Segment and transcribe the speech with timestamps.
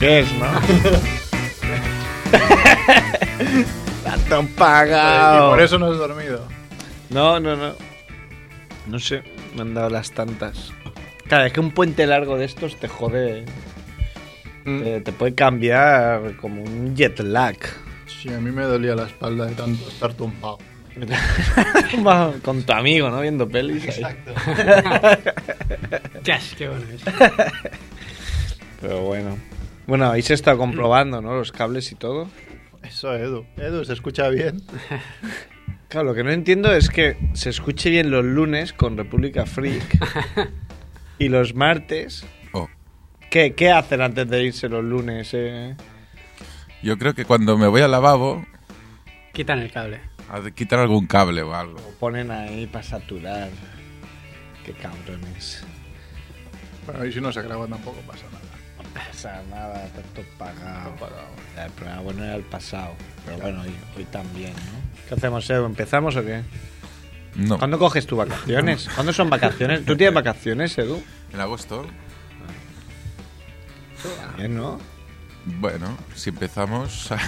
[0.00, 0.46] qué es, ¿no?
[4.04, 5.50] Tanto Y pagado.
[5.50, 6.46] por eso no has dormido.
[7.10, 7.74] No, no, no.
[8.86, 9.22] No sé,
[9.54, 10.72] me han dado las tantas.
[11.28, 13.44] Claro, es que un puente largo de estos te jode.
[14.64, 14.82] Mm.
[14.82, 17.56] Te, te puede cambiar como un jet lag.
[18.06, 20.58] Sí, a mí me dolía la espalda de tanto estar tumbado.
[22.42, 23.20] Con tu amigo, ¿no?
[23.20, 23.86] Viendo pelis.
[23.88, 24.04] ahí.
[26.24, 27.02] Chas, qué bueno es.
[28.80, 29.36] Pero bueno.
[29.90, 31.34] Bueno, habéis estado comprobando, ¿no?
[31.34, 32.28] Los cables y todo.
[32.84, 33.44] Eso, Edu.
[33.56, 34.62] Edu, ¿se escucha bien?
[35.88, 39.98] Claro, lo que no entiendo es que se escuche bien los lunes con República Freak
[41.18, 42.24] y los martes.
[42.52, 42.68] Oh,
[43.28, 45.30] ¿Qué, qué hacen antes de irse los lunes?
[45.32, 45.74] eh?
[46.80, 48.46] yo creo que cuando me voy al lavabo,
[49.32, 50.00] Quitan el cable.
[50.54, 51.80] quitar algún cable o algo.
[51.80, 53.50] Lo ponen ahí para saturar.
[54.64, 55.64] Qué cabrones.
[56.86, 58.39] Bueno, y si no se graba tampoco pasa nada.
[58.94, 60.94] No pasa nada, está todo pagado.
[60.96, 61.28] Pagado.
[61.64, 62.94] El programa bueno era el pasado.
[63.24, 65.08] Pero bueno, hoy, hoy también, ¿no?
[65.08, 65.64] ¿Qué hacemos, Edu?
[65.66, 66.42] ¿Empezamos o qué?
[67.36, 68.88] No, ¿Cuándo coges tus vacaciones?
[68.94, 69.84] ¿Cuándo son vacaciones?
[69.84, 71.02] ¿Tú tienes vacaciones, Edu?
[71.32, 71.86] en agosto.
[74.36, 74.80] Bien, ¿no?
[75.44, 77.10] Bueno, si empezamos...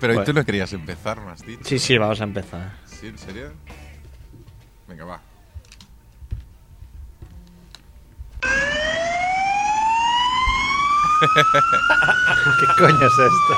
[0.00, 0.40] Pero hoy tú Bueno.
[0.40, 1.62] no querías empezar, me has dicho.
[1.64, 2.72] Sí, sí, vamos a empezar.
[2.86, 3.06] ¿Sí?
[3.06, 3.52] ¿En serio?
[4.88, 5.20] Venga, va.
[12.58, 13.54] ¿Qué coño es esto?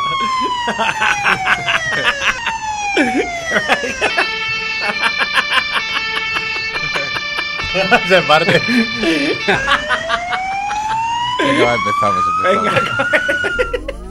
[8.08, 8.60] se parte.
[11.38, 14.03] Venga, empezamos, empezamos.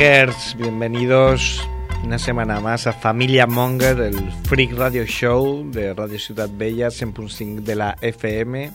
[0.00, 1.68] Mongers, bienvenidos
[2.02, 7.60] una semana más a Familia Monger, el Freak Radio Show de Radio Ciudad Bella, 100.5
[7.60, 8.70] de la FM.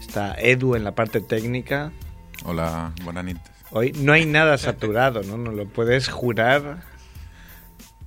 [0.00, 1.92] Está Edu en la parte técnica.
[2.44, 3.40] Hola, buenas noches.
[3.70, 5.36] Hoy no hay nada saturado, ¿no?
[5.38, 6.78] No lo puedes jurar.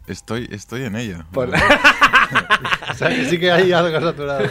[0.05, 1.19] Estoy, estoy en ello.
[1.31, 1.49] Por-
[2.91, 4.43] O sea, que sí que hay algo saturado.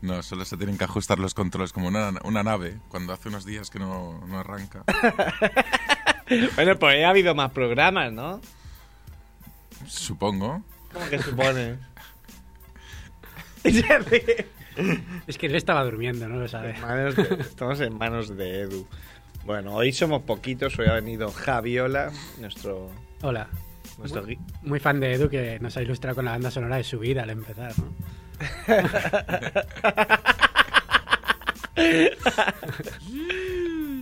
[0.00, 3.44] No, solo se tienen que ajustar los controles como una, una nave cuando hace unos
[3.44, 4.84] días que no, no arranca.
[6.56, 8.42] Bueno, pues ha habido más programas, ¿no?
[9.86, 10.62] Supongo.
[10.92, 11.78] ¿Cómo que supone?
[15.26, 16.74] Es que él estaba durmiendo, no lo sabe.
[16.80, 18.86] Manos de- estamos en manos de Edu.
[19.44, 22.90] Bueno, hoy somos poquitos, hoy ha venido Javiola, nuestro,
[23.22, 23.48] Hola.
[23.96, 26.84] nuestro gui- Muy fan de Edu que nos ha ilustrado con la banda sonora de
[26.84, 27.86] su vida al empezar, ¿no?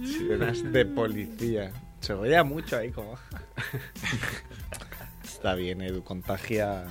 [0.05, 1.73] Sirenas de policía.
[2.01, 3.19] Se reía mucho ahí como...
[5.25, 6.87] Está bien, Edu, contagia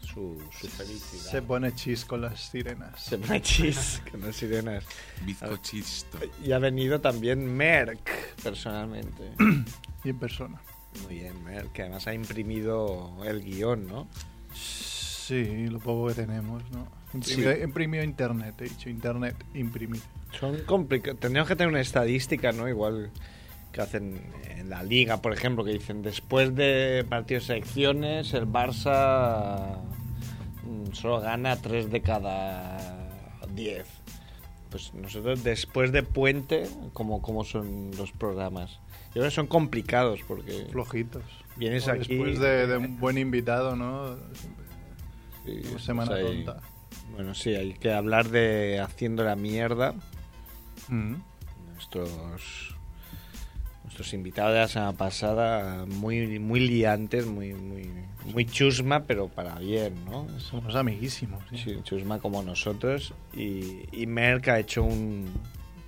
[0.00, 1.30] su, su felicidad.
[1.30, 3.00] Se pone chis con las sirenas.
[3.00, 4.84] Se pone chis con las sirenas.
[5.22, 6.18] Bizcochisto.
[6.42, 9.32] Y ha venido también Merck, personalmente.
[10.04, 10.60] Y en persona.
[11.02, 14.06] Muy bien, Merck, que además ha imprimido el guion, ¿no?
[14.54, 14.93] Sí,
[15.30, 16.86] lo poco que tenemos, ¿no?
[17.22, 17.44] Sí.
[17.62, 20.02] Imprimido internet, he dicho internet, imprimir.
[20.38, 21.20] Son complicados.
[21.20, 22.68] Tendríamos que tener una estadística, ¿no?
[22.68, 23.10] Igual
[23.72, 28.46] que hacen en la liga, por ejemplo, que dicen después de partidos de selecciones, el
[28.46, 29.78] Barça
[30.64, 33.08] mm, solo gana 3 de cada
[33.54, 33.84] 10.
[34.70, 38.80] Pues nosotros después de puente, como, como son los programas.
[39.08, 41.22] Yo creo que son complicados porque Flojitos.
[41.56, 42.16] vienes O aquí.
[42.16, 44.16] Después de, de un buen invitado, ¿no?
[45.44, 46.44] Sí, semana ahí.
[46.44, 46.60] tonta.
[47.12, 49.94] Bueno, sí, hay que hablar de haciendo la mierda.
[50.88, 51.14] Mm.
[51.72, 52.74] nuestros
[53.84, 57.88] nuestros invitados de la semana pasada muy muy liantes muy muy
[58.32, 61.42] muy chusma pero para bien no Somos amiguísimos.
[61.50, 61.56] ¿sí?
[61.58, 65.30] sí, chusma como nosotros y, y Merck ha hecho un,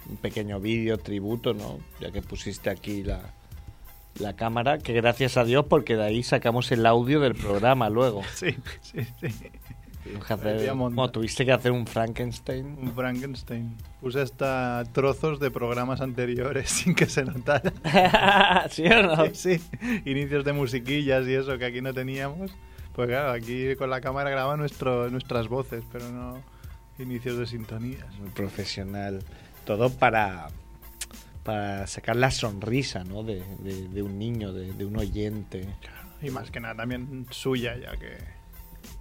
[0.09, 3.21] un pequeño vídeo tributo no ya que pusiste aquí la
[4.21, 8.23] la cámara que gracias a Dios porque de ahí sacamos el audio del programa luego
[8.35, 9.29] Sí, sí, sí.
[10.29, 12.77] hacer- bueno, tuviste que hacer un Frankenstein.
[12.81, 13.77] Un Frankenstein.
[14.01, 17.73] Puse hasta trozos de programas anteriores sin que se notara.
[18.71, 19.35] ¿Sí o no?
[19.35, 19.61] Sí,
[20.05, 22.53] inicios de musiquillas y eso que aquí no teníamos.
[22.95, 26.41] Pues claro, aquí con la cámara graba nuestro, nuestras voces, pero no
[26.99, 28.07] inicios de sintonías.
[28.19, 29.23] Muy profesional.
[29.67, 30.47] Todo para,
[31.47, 33.23] para sacar la sonrisa, ¿no?
[33.23, 35.67] De, de- de un niño, de, de un oyente.
[36.21, 38.19] Y más que nada también suya, ya que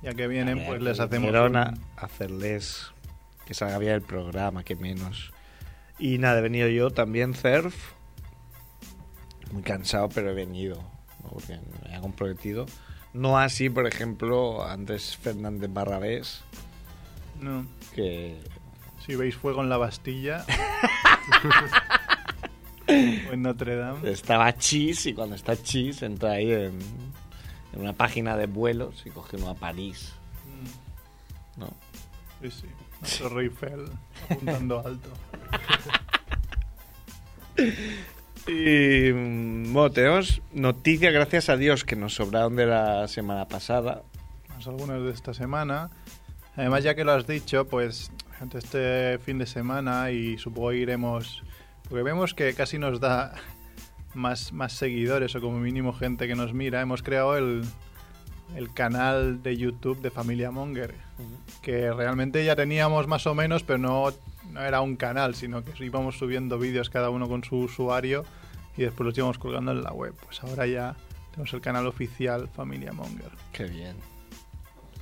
[0.01, 2.91] ya que vienen, Eh, pues les hacemos un- a hacerles
[3.45, 5.31] que salga bien el programa, que menos.
[5.99, 7.75] Y nada, he venido yo también, Cerf.
[9.51, 10.75] Muy cansado, pero he venido.
[11.23, 11.29] ¿no?
[11.29, 12.65] Porque me había comprometido.
[13.13, 16.41] No así, por ejemplo, Andrés Fernández Barrabés,
[17.39, 18.37] No, que
[19.05, 20.43] si veis fuego en la Bastilla
[22.87, 24.09] o en Notre Dame.
[24.09, 26.79] estaba chis y cuando está chis entra ahí en,
[27.73, 30.13] en una página de vuelos y coge uno a París.
[31.57, 31.67] ¿no?
[32.41, 32.67] Sí, sí.
[33.01, 33.39] Nuestro
[34.29, 35.09] apuntando alto.
[38.47, 44.03] Y mm, bueno, tenemos noticias, gracias a Dios, que nos sobraron de la semana pasada.
[44.49, 45.89] Más algunas de esta semana.
[46.55, 51.43] Además, ya que lo has dicho, pues ante este fin de semana y supongo iremos...
[51.89, 53.33] Porque vemos que casi nos da
[54.13, 56.81] más, más seguidores o como mínimo gente que nos mira.
[56.81, 57.63] Hemos creado el,
[58.55, 60.95] el canal de YouTube de Familia Monger,
[61.61, 64.11] que realmente ya teníamos más o menos, pero no,
[64.51, 68.23] no era un canal, sino que íbamos subiendo vídeos cada uno con su usuario
[68.77, 70.13] y después los íbamos colgando en la web.
[70.25, 70.95] Pues ahora ya
[71.31, 73.29] tenemos el canal oficial Familia Monger.
[73.53, 73.95] Qué bien.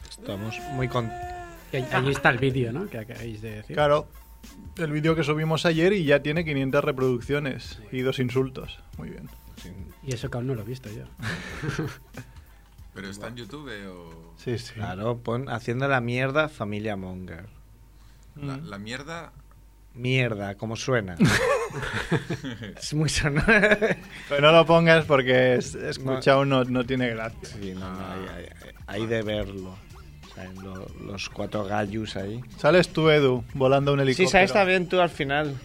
[0.09, 1.29] Estamos muy contentos.
[1.73, 2.87] Ahí- Ahí está el vídeo, ¿no?
[2.87, 3.75] Que acabáis de decir.
[3.75, 4.07] Claro,
[4.77, 8.79] el vídeo que subimos ayer y ya tiene 500 reproducciones y dos insultos.
[8.97, 9.29] Muy bien.
[10.03, 11.03] Y eso que aún no lo he visto yo.
[12.93, 14.33] ¿Pero está en YouTube o...?
[14.37, 14.73] Sí, sí.
[14.73, 17.45] Claro, pon haciendo la mierda familia Monger.
[18.35, 18.65] La, Mm.
[18.69, 19.31] la mierda...
[19.95, 21.15] Mierda, como suena.
[22.77, 23.45] es muy sonoro.
[24.27, 27.39] Pero no lo pongas porque es, escuchado no, no tiene gracia.
[27.49, 28.49] Sí, no, no, hay, hay-
[28.87, 29.75] hay de verlo.
[30.35, 32.41] Salen lo- los cuatro gallos ahí.
[32.57, 34.27] Sales tú, Edu, volando un helicóptero.
[34.27, 35.55] Sí, sabes también tú al final.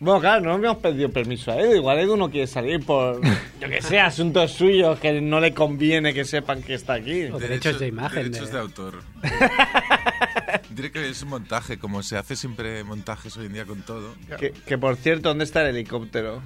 [0.00, 1.74] Bueno, claro, no hemos pedido permiso a Edu.
[1.74, 3.20] Igual Edu no quiere salir por,
[3.60, 7.24] yo que sé, asuntos suyos que no le conviene que sepan que está aquí.
[7.26, 8.30] O derechos de imagen.
[8.30, 9.02] Derechos de- de autor.
[10.70, 14.14] Diré que es un montaje, como se hace siempre montajes hoy en día con todo.
[14.38, 16.42] Que, que, por cierto, ¿dónde está el helicóptero?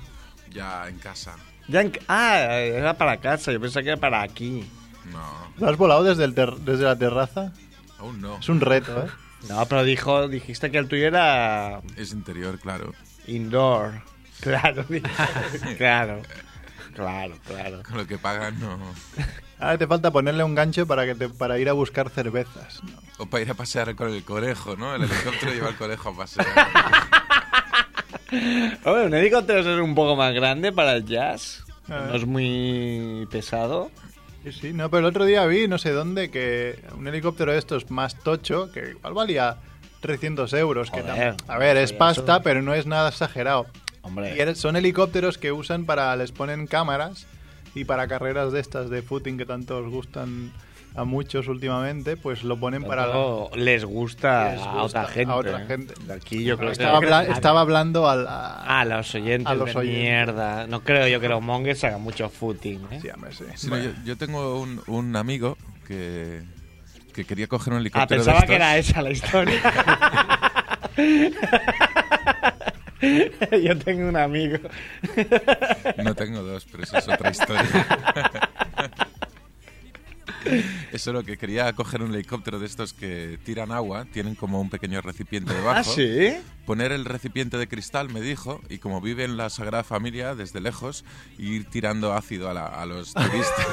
[0.50, 1.36] Ya en casa.
[1.68, 3.52] Ya en- ah, era para casa.
[3.52, 4.64] Yo pensaba que era para aquí.
[5.10, 7.52] No, ¿Lo has volado desde, el ter- desde la terraza?
[7.98, 8.38] aún no.
[8.38, 9.08] Es un reto, ¿eh?
[9.48, 12.92] No, pero dijo, dijiste que el tuyo era Es interior, claro.
[13.26, 14.02] indoor.
[14.40, 14.84] Claro,
[15.78, 16.20] claro.
[16.94, 17.82] Claro, claro.
[17.84, 18.76] Con lo que pagan no...
[19.60, 22.82] Ahora te falta ponerle un gancho para, que te, para ir a buscar cervezas.
[22.82, 22.90] ¿no?
[23.18, 24.96] O para ir a pasear con el conejo, ¿no?
[24.96, 26.46] El helicóptero lleva al conejo a pasear.
[28.84, 31.64] Hombre, un helicóptero es un poco más grande para el jazz.
[31.88, 32.06] Ah.
[32.08, 33.90] No es muy pesado.
[34.44, 37.58] Sí, sí, no, pero el otro día vi, no sé dónde, que un helicóptero de
[37.58, 39.56] estos más tocho, que igual valía
[40.00, 40.90] 300 euros.
[40.90, 43.66] Que tam- a ver, es eso- pasta, pero no es nada exagerado.
[44.02, 47.26] Hombre, Y son helicópteros que usan para, les ponen cámaras
[47.74, 50.50] y para carreras de estas de footing que tanto os gustan
[50.94, 53.06] a muchos últimamente, pues lo ponen para...
[53.06, 55.32] la- les gusta, Les a gusta otra gente.
[55.32, 55.66] a otra ¿eh?
[55.66, 55.94] gente.
[56.06, 56.72] De aquí yo creo que...
[56.72, 58.26] Estaba, habla- estaba hablando al...
[58.28, 60.02] a- Ah, los oyentes A los de oyentes.
[60.02, 60.66] mierda.
[60.66, 62.98] No creo yo que los mongers hagan mucho footing, ¿eh?
[63.00, 63.44] Sí, hombre, sí.
[63.54, 65.56] Sí, no, yo, yo tengo un, un amigo
[65.86, 66.42] que,
[67.14, 69.60] que quería coger un Ah, helicóptero pensaba de que era esa la historia.
[73.62, 74.58] yo tengo un amigo.
[76.04, 77.86] No tengo dos, pero eso es otra historia.
[80.92, 84.70] Eso lo que quería coger un helicóptero de estos que tiran agua, tienen como un
[84.70, 85.78] pequeño recipiente debajo.
[85.80, 86.34] ¿Ah, sí?
[86.66, 90.60] Poner el recipiente de cristal, me dijo, y como vive en la Sagrada Familia desde
[90.60, 91.04] lejos,
[91.36, 93.66] ir tirando ácido a, la- a los turistas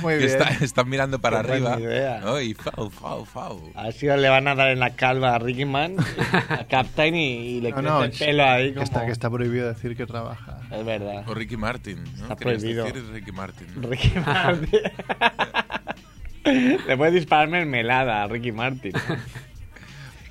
[0.00, 0.30] Muy que bien.
[0.30, 1.90] está- están mirando para Qué buena arriba.
[1.90, 2.20] idea.
[2.20, 2.40] ¿no?
[2.40, 3.70] Y fau, fau, fau.
[3.74, 5.96] A ver si le van a dar en la calva a Ricky Man,
[6.48, 8.68] a Captain, y, y le No, crece no, el pelo ahí.
[8.68, 8.84] que, Como...
[8.84, 10.58] está, que está prohibido decir que trabaja.
[10.70, 11.24] Es verdad.
[11.28, 12.02] O Ricky Martin.
[12.16, 12.22] ¿no?
[12.22, 12.86] Está prohibido.
[12.86, 13.66] decir Ricky Martin.
[13.76, 13.88] ¿no?
[13.90, 14.80] Ricky Martin.
[16.44, 18.92] Le puedes disparar mermelada a Ricky Martin.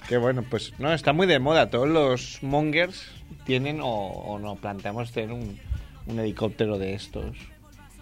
[0.07, 1.69] Qué bueno, pues no, está muy de moda.
[1.69, 3.07] Todos los mongers
[3.45, 5.57] tienen o, o no planteamos tener un,
[6.07, 7.35] un helicóptero de estos.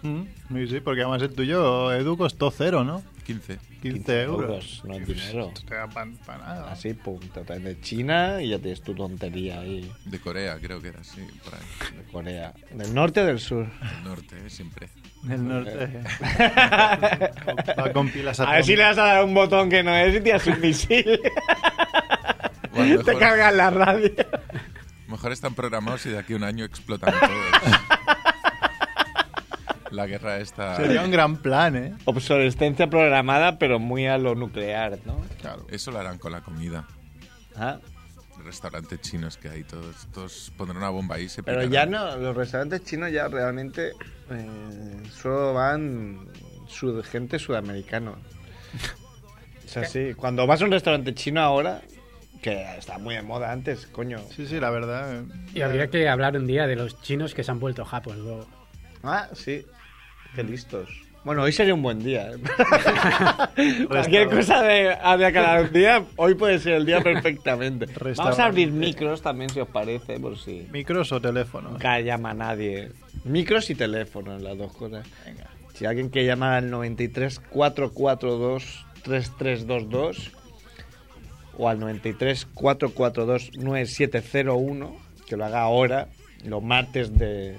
[0.02, 0.22] Mm,
[0.54, 3.02] Sí, sí, porque además el tuyo, Edu, costó cero, ¿no?
[3.26, 3.58] 15.
[3.82, 4.82] 15 euros.
[4.84, 5.52] no es dinero.
[5.68, 6.72] Te da pan- para nada.
[6.72, 10.80] Así, pum, te traen de China y ya tienes tu tontería ahí De Corea, creo
[10.82, 11.96] que era, sí, por ahí.
[11.96, 12.52] de Corea.
[12.72, 13.66] ¿Del norte o del sur?
[13.68, 14.88] Del norte, eh, siempre.
[15.28, 16.02] El norte.
[17.78, 20.14] Va con pilas A ver si le vas a dar un botón que no es
[20.16, 21.20] y tiras un misil.
[22.72, 24.10] Bueno, Te mejor, cargas la radio.
[25.08, 27.72] mejor están programados y de aquí a un año explotan todos.
[29.90, 30.76] La guerra esta...
[30.76, 31.94] Sería un gran plan, ¿eh?
[32.04, 35.20] Obsolescencia programada, pero muy a lo nuclear, ¿no?
[35.40, 35.66] Claro.
[35.68, 36.86] Eso lo harán con la comida.
[37.56, 37.78] Ah,
[38.44, 42.16] Restaurantes chinos que hay, todos, todos pondrán una bomba ahí y se Pero ya no,
[42.16, 43.92] los restaurantes chinos ya realmente
[44.30, 46.28] eh, solo van
[46.68, 48.12] sud- gente sudamericana.
[49.64, 50.14] Es así.
[50.14, 51.80] Cuando vas a un restaurante chino ahora,
[52.42, 54.18] que está muy de moda antes, coño.
[54.34, 55.20] Sí, sí, la verdad.
[55.20, 58.16] eh, Y habría que hablar un día de los chinos que se han vuelto japos
[58.16, 58.48] luego.
[59.02, 59.64] Ah, sí.
[60.34, 60.88] Qué listos.
[61.22, 62.30] Bueno, hoy sería un buen día.
[62.30, 63.86] ¿eh?
[63.88, 67.86] Cualquier cosa de, de cada día, hoy puede ser el día perfectamente.
[68.16, 71.72] Vamos a abrir micros también, si os parece, por si ¿Micros o teléfonos?
[71.72, 72.92] nunca llama a nadie.
[73.24, 75.06] Micros y teléfonos, las dos cosas.
[75.26, 75.50] Venga.
[75.74, 80.32] Si alguien que llama al 93 442 3322
[81.58, 84.96] o al 93 442 9701,
[85.26, 86.08] que lo haga ahora,
[86.44, 87.56] los martes de,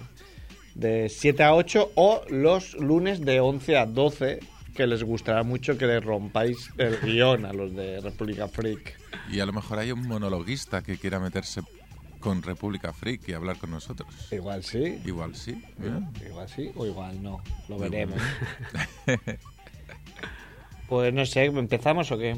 [0.75, 4.40] de 7 a 8 o los lunes de 11 a 12,
[4.75, 8.98] que les gustará mucho que les rompáis el guion a los de República Freak.
[9.32, 11.62] Y a lo mejor hay un monologuista que quiera meterse
[12.20, 14.08] con República Freak y hablar con nosotros.
[14.32, 15.62] Igual sí, Igual sí.
[15.78, 16.01] mira.
[16.25, 18.20] igual sí o igual no, lo veremos.
[20.88, 22.36] Pues no sé, ¿empezamos o qué?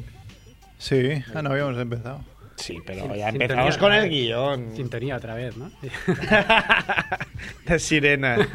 [0.77, 2.23] Sí, ah, no habíamos empezado.
[2.63, 4.73] Sí, pero Sin- ya empezamos con el guion.
[4.73, 5.69] Sintonía otra vez, ¿no?
[7.65, 8.37] de sirena.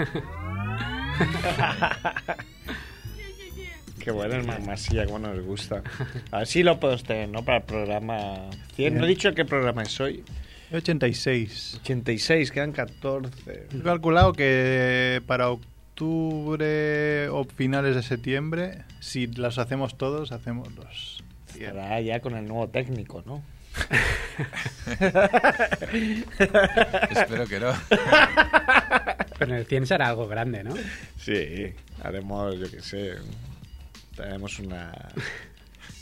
[4.03, 5.83] Qué bueno el Mamasilla, cómo nos gusta.
[6.31, 7.45] A ver si lo puedo tener, ¿no?
[7.45, 8.97] Para el programa 100.
[8.97, 10.25] No he dicho qué programa es hoy.
[10.73, 11.81] 86.
[11.83, 13.67] 86, quedan 14.
[13.75, 21.23] He calculado que para octubre o finales de septiembre, si las hacemos todos, hacemos los
[21.53, 21.69] 100.
[21.69, 23.43] Estará ya con el nuevo técnico, ¿no?
[27.11, 27.73] Espero que no.
[29.39, 30.75] Pero en el 100 será algo grande, ¿no?
[31.19, 31.73] Sí,
[32.03, 33.15] haremos, yo qué sé.
[34.17, 34.93] Tenemos una,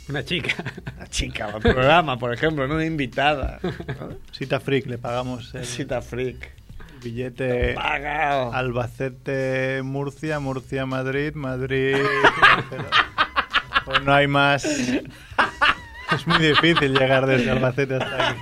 [0.09, 0.55] Una chica.
[0.97, 2.75] una chica al programa, por ejemplo, ¿no?
[2.75, 3.59] Una invitada.
[3.61, 4.17] ¿no?
[4.31, 6.49] Cita Freak, le pagamos el Cita freak.
[7.03, 8.51] billete Pagado.
[8.53, 11.95] Albacete, Murcia, Murcia, Madrid, Madrid,
[12.41, 12.89] Barcelona.
[13.85, 14.67] Pues no hay más.
[16.11, 18.39] Es muy difícil llegar desde Albacete hasta aquí.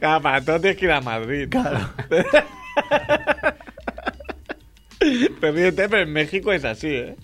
[0.00, 1.48] Para todo tienes que ir a Madrid.
[1.50, 1.90] Claro.
[5.40, 7.16] Pero en México es así, ¿eh?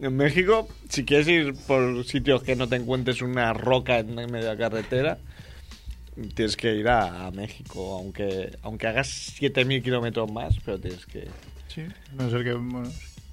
[0.00, 4.38] En México, si quieres ir por sitios que no te encuentres una roca en medio
[4.38, 5.18] de la carretera,
[6.34, 11.28] tienes que ir a, a México, aunque aunque hagas 7.000 kilómetros más, pero tienes que...
[11.68, 11.82] Sí,
[12.14, 12.90] no ser que, bueno,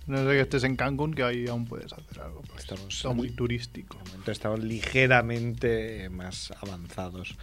[0.09, 2.41] no ser que estés en Cancún, que ahí aún puedes hacer algo.
[2.41, 3.97] porque Estamos es todo muy turístico.
[3.97, 7.35] De momento estamos ligeramente más avanzados,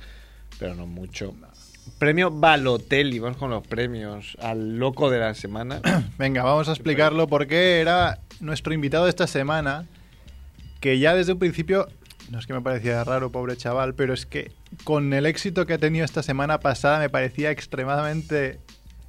[0.59, 1.35] pero no mucho.
[1.99, 5.81] Premio Balotelli, vamos con los premios al loco de la semana.
[6.19, 9.87] Venga, vamos a explicarlo porque era nuestro invitado de esta semana,
[10.81, 11.89] que ya desde un principio,
[12.31, 14.53] no es que me parecía raro, pobre chaval, pero es que
[14.85, 18.59] con el éxito que ha tenido esta semana pasada me parecía extremadamente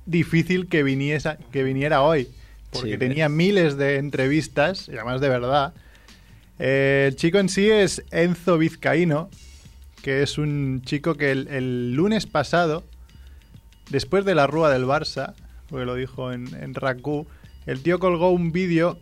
[0.06, 2.30] difícil que viniese, que viniera hoy,
[2.72, 2.98] porque Sí.
[2.98, 5.74] tenía miles de entrevistas, y además de verdad.
[6.60, 9.30] Eh, el chico en sí es Enzo Vizcaíno,
[10.02, 12.84] que es un chico que el, el lunes pasado,
[13.90, 15.34] después de la rúa del Barça,
[15.70, 17.28] porque lo dijo en, en Raku,
[17.66, 18.98] el tío colgó un vídeo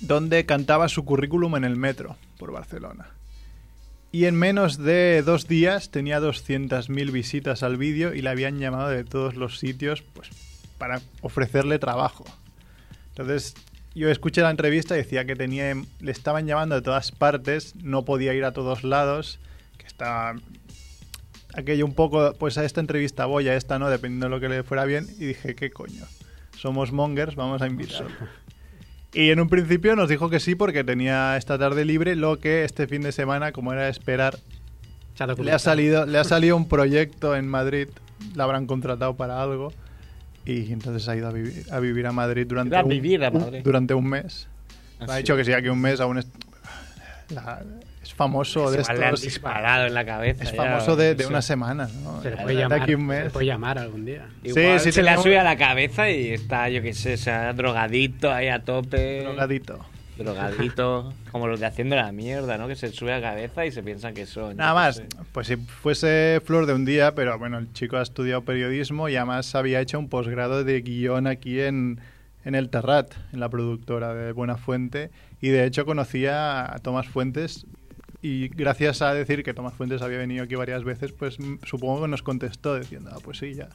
[0.00, 3.08] donde cantaba su currículum en el metro por Barcelona.
[4.12, 8.88] Y en menos de dos días tenía 200.000 visitas al vídeo y le habían llamado
[8.88, 10.28] de todos los sitios pues,
[10.78, 12.24] para ofrecerle trabajo.
[13.10, 13.54] Entonces
[13.94, 18.04] yo escuché la entrevista y decía que tenía, le estaban llamando de todas partes, no
[18.04, 19.38] podía ir a todos lados,
[19.78, 20.34] que estaba
[21.54, 24.48] aquello un poco, pues a esta entrevista voy, a esta no, dependiendo de lo que
[24.48, 26.04] le fuera bien, y dije, ¿qué coño?
[26.56, 28.10] Somos mongers, vamos a invitarlo.
[29.12, 32.64] Y en un principio nos dijo que sí porque tenía esta tarde libre, lo que
[32.64, 34.38] este fin de semana, como era de esperar,
[35.38, 37.88] le ha salido, le ha salido un proyecto en Madrid,
[38.36, 39.72] la habrán contratado para algo,
[40.46, 43.30] y entonces ha ido a vivir a, vivir a Madrid durante, a un, vivir a
[43.30, 43.60] Madrid.
[43.62, 44.48] durante un mes.
[44.98, 45.22] Ah, Me ha sí.
[45.22, 46.26] dicho que sí, aquí un mes aún es-
[47.30, 47.62] la-
[48.02, 49.22] es famoso de Igual le han estos.
[49.22, 50.42] disparado en la cabeza.
[50.44, 51.28] Es ya, famoso de, de sí.
[51.30, 52.22] una semana, ¿no?
[52.22, 53.32] Se le De puede llamar, aquí un se le mes.
[53.32, 54.26] puede llamar algún día.
[54.42, 57.16] Igual Sí, sí, se le ha subido a la cabeza y está, yo qué sé,
[57.18, 59.22] se ha drogadito ahí a tope.
[59.22, 59.78] Drogadito.
[60.24, 61.12] Drogadito.
[61.32, 62.68] como los de haciendo la mierda, ¿no?
[62.68, 64.56] Que se sube a la cabeza y se piensan que son.
[64.56, 65.06] Nada más, sé.
[65.32, 69.16] pues si fuese flor de un día, pero bueno, el chico ha estudiado periodismo y
[69.16, 72.00] además había hecho un posgrado de guion aquí en,
[72.44, 75.10] en el Terrat, en la productora de Buena Fuente,
[75.40, 77.66] y de hecho conocía a Tomás Fuentes
[78.22, 82.08] y gracias a decir que Tomás Fuentes había venido aquí varias veces, pues supongo que
[82.08, 83.68] nos contestó diciendo, ah, pues sí, ya.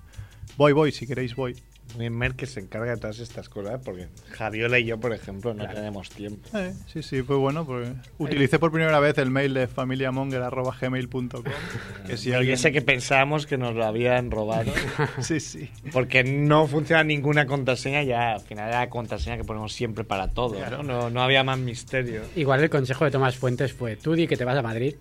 [0.57, 1.55] Voy, voy, si queréis voy.
[1.97, 5.53] Muy Mer que se encarga de todas estas cosas, porque Javiola y yo, por ejemplo,
[5.53, 6.49] no tenemos tiempo.
[6.57, 11.43] Eh, sí, sí, fue bueno porque utilicé por primera vez el mail de familiamonger.gmail.com
[12.07, 12.55] que si Y alguien...
[12.55, 14.73] ese que pensábamos que nos lo habían robado.
[15.21, 15.69] Sí, sí.
[15.93, 20.29] Porque no funciona ninguna contraseña, ya al final era la contraseña que ponemos siempre para
[20.31, 20.83] todo, ¿no?
[20.83, 22.23] No, no había más misterio.
[22.35, 24.95] Igual el consejo de Tomás Fuentes fue, tú di que te vas a Madrid.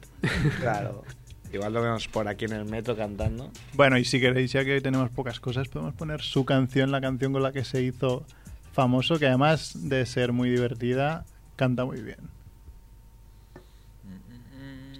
[0.60, 1.02] Claro.
[1.54, 3.48] Igual lo vemos por aquí en el metro cantando.
[3.74, 7.32] Bueno, y si queréis, ya que tenemos pocas cosas, podemos poner su canción, la canción
[7.32, 8.26] con la que se hizo
[8.72, 12.18] famoso, que además de ser muy divertida, canta muy bien.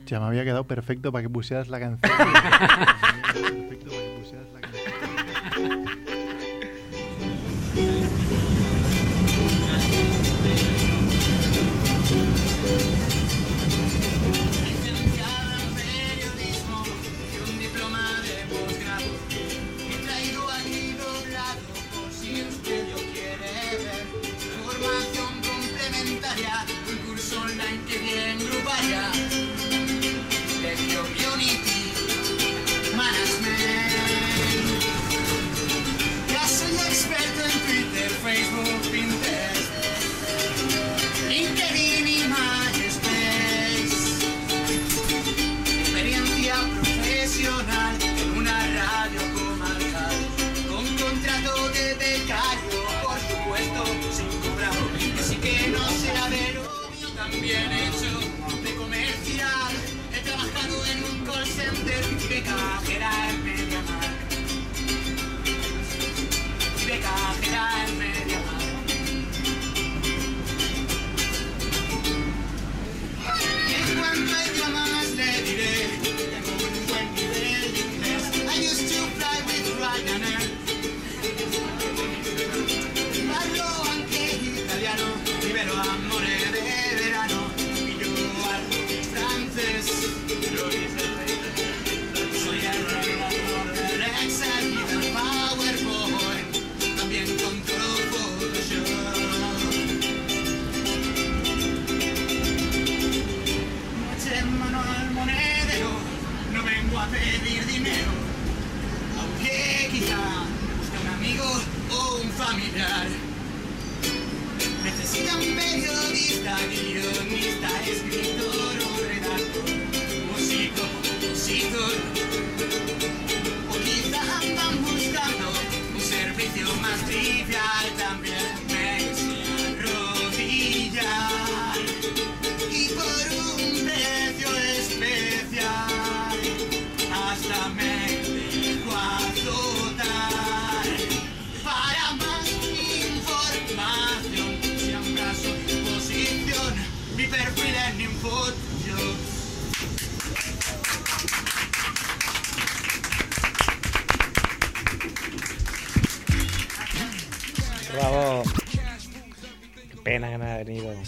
[0.07, 2.13] Ya me había quedado perfecto para que pusieras la canción.
[3.33, 4.47] Perfecto para que pusieras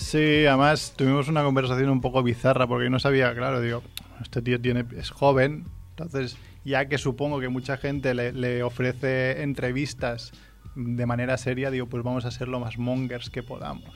[0.07, 3.83] Sí, además tuvimos una conversación un poco bizarra porque no sabía, claro, digo,
[4.23, 9.43] este tío tiene, es joven, entonces ya que supongo que mucha gente le, le ofrece
[9.43, 10.31] entrevistas
[10.77, 13.91] de manera seria, digo, pues vamos a ser lo más mongers que podamos.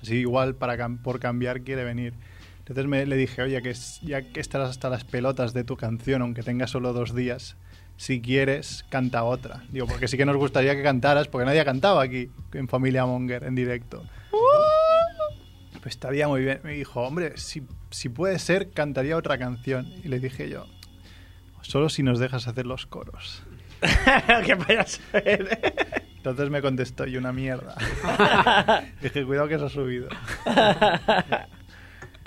[0.00, 2.14] Así igual para por cambiar quiere venir.
[2.60, 6.22] Entonces me, le dije, oye, que ya que estás hasta las pelotas de tu canción,
[6.22, 7.56] aunque tengas solo dos días,
[7.96, 9.64] si quieres, canta otra.
[9.72, 13.04] Digo, porque sí que nos gustaría que cantaras, porque nadie ha cantado aquí en Familia
[13.04, 14.04] Monger en directo.
[15.82, 16.60] Pues estaría muy bien.
[16.62, 19.86] Me dijo, hombre, si, si puede ser, cantaría otra canción.
[20.04, 20.66] Y le dije yo,
[21.62, 23.42] solo si nos dejas hacer los coros.
[24.44, 25.58] ¿Qué vaya a ser?
[26.16, 27.74] Entonces me contestó, y una mierda.
[29.02, 30.08] dije, cuidado que se ha subido.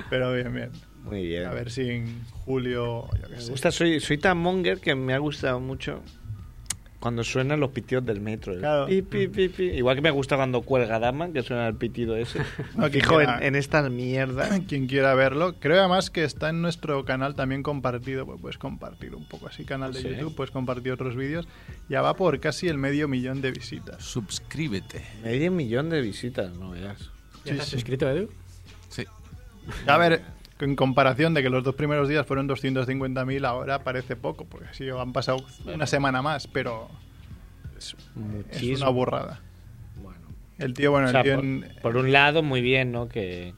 [0.10, 0.72] Pero bien, bien.
[1.04, 1.46] Muy bien.
[1.46, 3.52] A ver si en julio, yo qué Me sé.
[3.52, 6.02] gusta, soy, soy tan monger que me ha gustado mucho
[7.04, 8.58] cuando suenan los pitidos del metro.
[8.58, 8.86] Claro.
[8.88, 9.64] pi, pi, pi, pi.
[9.72, 12.40] Igual que me gusta cuando cuelga Dama, que suena el pitido ese.
[12.78, 14.48] No, que Fijo en, quiera- en esta mierda.
[14.68, 19.14] Quien quiera verlo, creo además que está en nuestro canal también compartido, pues puedes compartir
[19.16, 20.08] un poco así, canal de Sí.
[20.08, 21.46] YouTube, puedes compartir otros vídeos,
[21.90, 24.02] ya va por casi el medio millón de visitas.
[24.02, 25.04] Suscríbete.
[25.24, 27.00] Medio millón de visitas, no veas.
[27.00, 27.08] ¿Ya
[27.44, 27.72] Sí, estás sí.
[27.76, 28.30] suscrito, Edu?
[28.88, 29.04] Sí.
[29.88, 30.22] A ver,
[30.64, 34.90] en comparación de que los dos primeros días fueron 250.000, ahora parece poco, porque sí,
[34.90, 36.90] han pasado una semana más, pero
[37.78, 37.96] es,
[38.80, 39.42] una burrada.
[40.02, 40.20] Bueno.
[40.58, 43.08] El tío, bueno, O sea, el tío por, en- por un lado, muy bien, ¿no?
[43.10, 43.54] Que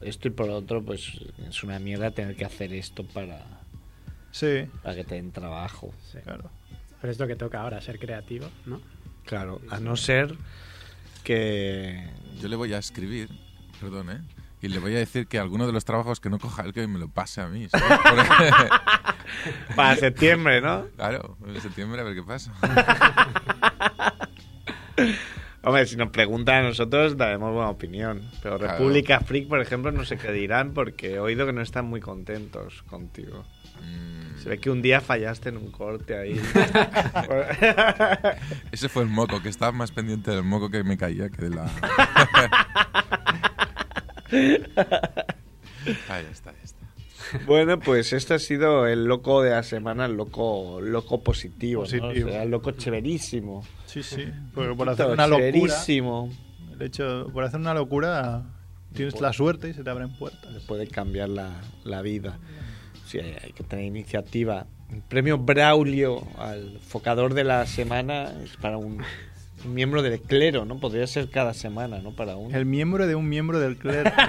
[0.00, 1.12] esto y por otro, pues
[1.48, 3.40] es una mierda tener que hacer esto para,
[4.32, 5.92] Sí, para que te den trabajo.
[6.10, 6.18] Sí.
[6.24, 6.50] claro.
[7.00, 8.80] Pero es lo que toca ahora, ser creativo, ¿no?
[9.24, 10.36] Claro, a no ser
[11.24, 12.08] que...
[12.40, 13.28] Yo le voy a escribir,
[13.80, 14.20] perdón, ¿eh?
[14.62, 16.86] Y le voy a decir que alguno de los trabajos que no coja él que
[16.86, 17.66] me lo pase a mí.
[19.74, 20.86] Para septiembre, ¿no?
[20.96, 22.52] claro, en septiembre a ver qué pasa.
[25.64, 28.22] Hombre, si nos preguntan a nosotros, daremos buena opinión.
[28.42, 28.72] Pero Claro.
[28.78, 32.00] República Freak, por ejemplo, no sé qué dirán porque he oído que no están muy
[32.00, 33.44] contentos contigo.
[33.80, 36.40] Mm, Se ve que un día fallaste en un corte ahí.
[38.72, 41.50] Ese fue el moco, que estaba más pendiente del moco que me caía que de
[41.50, 41.70] la...
[46.08, 46.86] Ahí está, ahí está.
[47.46, 51.82] bueno, pues este ha sido el loco de la semana, el loco, loco positivo.
[51.82, 51.88] ¿no?
[51.88, 52.28] Positivo.
[52.28, 53.64] O sea, el loco chéverísimo.
[53.86, 54.26] Sí, sí.
[54.54, 56.30] Porque por hacer una locura, chéverísimo.
[56.72, 58.44] el hecho, por hacer una locura,
[58.94, 60.62] tienes la suerte y se te abren puertas.
[60.64, 62.38] Puede cambiar la, la vida.
[63.06, 64.66] Sí, hay hay que tener iniciativa.
[64.90, 69.02] El premio Braulio al focador de la semana es para un
[69.64, 70.78] miembro del clero, ¿no?
[70.78, 72.12] Podría ser cada semana, ¿no?
[72.12, 72.56] Para uno.
[72.56, 74.10] El miembro de un miembro del clero.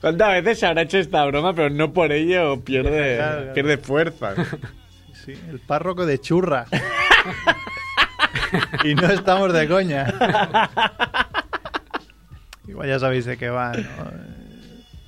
[0.00, 3.52] ¿Cuántas veces se habrá hecho esta broma, pero no por ello pierde, Claro, claro.
[3.54, 4.34] pierde fuerza?
[5.24, 6.66] Sí, el párroco de churra.
[8.84, 10.06] y no estamos de coña.
[12.68, 14.10] Igual ya sabéis de qué va, ¿no?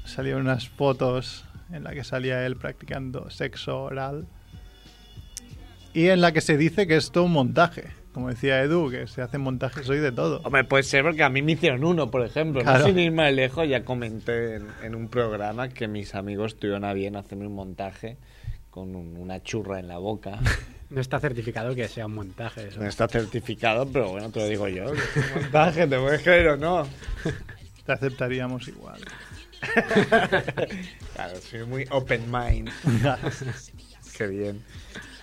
[0.05, 4.27] Salieron unas fotos en la que salía él practicando sexo oral.
[5.99, 7.85] Y en la que se dice que es todo un montaje.
[8.13, 10.41] Como decía Edu, que se hacen montajes hoy de todo.
[10.45, 12.63] Hombre, puede ser porque a mí me hicieron uno, por ejemplo.
[12.63, 12.81] Claro.
[12.81, 16.85] No sin ir más lejos, ya comenté en, en un programa que mis amigos tuvieron
[16.85, 18.17] a bien hacerme un montaje
[18.71, 20.39] con un- una churra en la boca.
[20.91, 22.81] No está certificado que sea un montaje eso.
[22.81, 24.87] No está certificado, pero bueno, te lo digo yo.
[24.93, 26.89] que es un montaje, ¿te puedes creer o no?
[27.85, 28.99] Te aceptaríamos igual.
[31.15, 32.71] Claro, soy muy open mind.
[34.17, 34.63] Qué bien.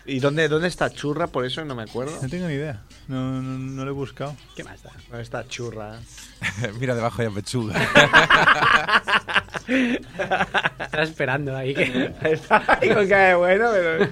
[0.08, 1.28] ¿Y dónde, dónde está Churra?
[1.28, 2.20] Por eso no me acuerdo.
[2.22, 2.82] No tengo ni idea.
[3.08, 4.36] No, no, no lo he buscado.
[4.56, 4.92] ¿Qué más da?
[5.10, 6.00] ¿Dónde está Churra?
[6.80, 7.76] Mira debajo de la pechuga.
[9.68, 12.14] Estaba esperando ahí que...
[12.32, 14.10] Está ahí con cara de bueno, pero...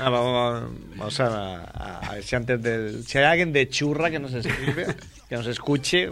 [0.00, 3.04] Ah, vamos, vamos a, a- a ver si antes del...
[3.06, 4.86] Si hay alguien de Churra que nos escribe,
[5.28, 6.10] que nos escuche,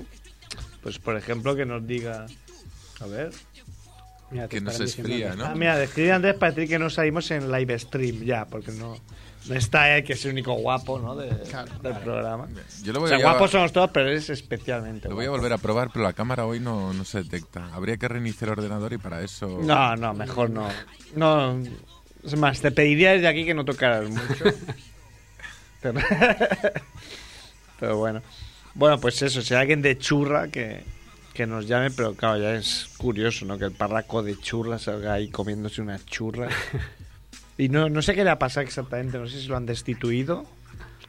[0.83, 2.27] pues por ejemplo que nos diga...
[3.01, 3.31] A ver...
[4.33, 5.45] Mira, Que nos esfría, ¿no?
[5.47, 8.97] Ah, mira, escribe antes para decir que no salimos en live stream ya, porque no,
[9.47, 11.15] no está él, que es el único guapo ¿no?
[11.15, 12.49] de- del programa.
[12.83, 15.27] Yo lo O voy, sea, a, llevar- guapos somos todos, pero es especialmente lo voy
[15.27, 17.73] a volver a probar, pero la cámara hoy no, no se detecta.
[17.75, 19.59] Habría que reiniciar el ordenador y para eso...
[19.63, 20.69] No, no, mejor no.
[21.15, 21.59] No,
[22.25, 24.45] es más, te pediría desde aquí que no tocaras mucho.
[25.83, 26.01] pero,
[27.81, 28.23] pero bueno.
[28.75, 30.83] Bueno, pues eso, si hay alguien de churra que,
[31.33, 33.59] que nos llame, pero claro, ya es curioso, ¿no?
[33.59, 36.49] Que el parraco de churra salga ahí comiéndose una churra.
[37.59, 40.47] Y no, no sé qué le ha pasado exactamente, no sé si lo han destituido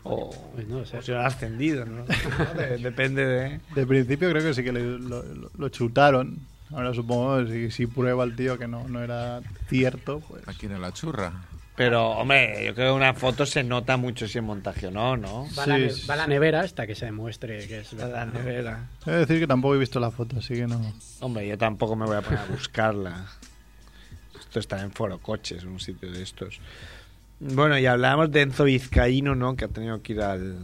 [0.04, 2.04] o, Pues no o si lo han ascendido, ¿no?
[2.58, 3.60] De- depende de...
[3.74, 5.24] De principio creo que sí que le- lo,
[5.58, 6.38] lo- chutaron.
[6.72, 10.46] Ahora supongo si, si prueba el tío que no, no era cierto, pues...
[10.48, 11.32] Aquí en la churra.
[11.76, 15.18] Pero, hombre, yo creo que una foto se nota mucho si es montaje o no,
[15.18, 15.48] ¿no?
[15.58, 18.28] Va, a la Sí, va la nevera hasta que se demuestre que es La verdad.
[18.28, 18.90] nevera.
[19.08, 20.80] He de decir que tampoco he visto la foto, así que no...
[21.20, 23.26] Hombre, yo tampoco me voy a poner a buscarla.
[24.40, 26.60] Esto está en Foro Coches, un sitio de estos.
[27.40, 29.56] Bueno, y hablábamos de Enzo Vizcaíno, ¿no?
[29.56, 30.58] Que ha tenido que ir al,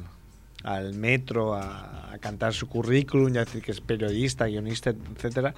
[0.63, 5.55] al metro a, a cantar su currículum y a decir que es periodista, guionista, etcétera.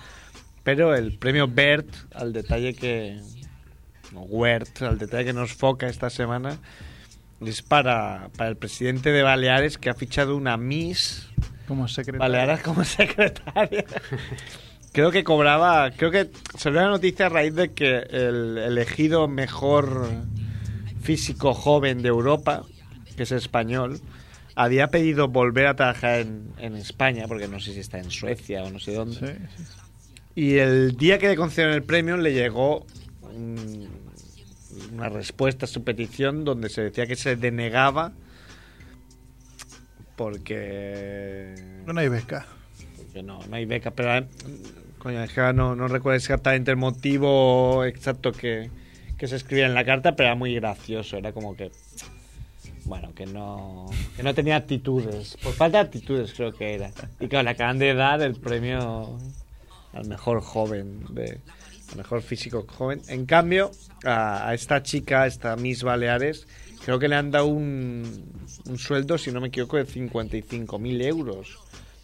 [0.63, 3.19] Pero el premio BERT, al detalle que...
[4.13, 6.57] WERT, al detalle que nos foca esta semana,
[7.45, 11.27] es para, para el presidente de Baleares que ha fichado una Miss
[11.67, 12.19] Como secretario.
[12.19, 13.85] Baleares como secretaria.
[14.91, 20.07] creo que cobraba, creo que salió la noticia a raíz de que el elegido mejor
[21.01, 22.63] físico joven de Europa,
[23.17, 23.99] que es español,
[24.55, 28.63] había pedido volver a trabajar en, en España, porque no sé si está en Suecia
[28.63, 29.15] o no sé dónde.
[29.15, 29.25] Sí,
[29.57, 29.63] sí.
[30.35, 32.85] Y el día que le concedieron el premio le llegó
[33.21, 33.89] un-
[34.93, 38.11] una respuesta a su petición donde se decía que se denegaba
[40.15, 41.55] porque
[41.85, 42.45] No hay beca.
[43.13, 44.27] que no, no hay beca, pero eh,
[44.99, 48.69] coño, no, no recuerdo exactamente el motivo exacto que,
[49.17, 51.71] que se escribía en la carta, pero era muy gracioso, era como que
[52.85, 56.91] bueno, que no que no tenía actitudes, por falta de actitudes creo que era.
[57.19, 59.17] Y claro, le acaban de dar el premio
[59.93, 61.39] al mejor joven de
[61.95, 63.01] mejor físico joven.
[63.07, 63.71] En cambio,
[64.05, 66.47] a, a esta chica, a esta Miss Baleares,
[66.83, 68.25] creo que le han dado un,
[68.65, 71.57] un sueldo, si no me equivoco, de 55.000 euros,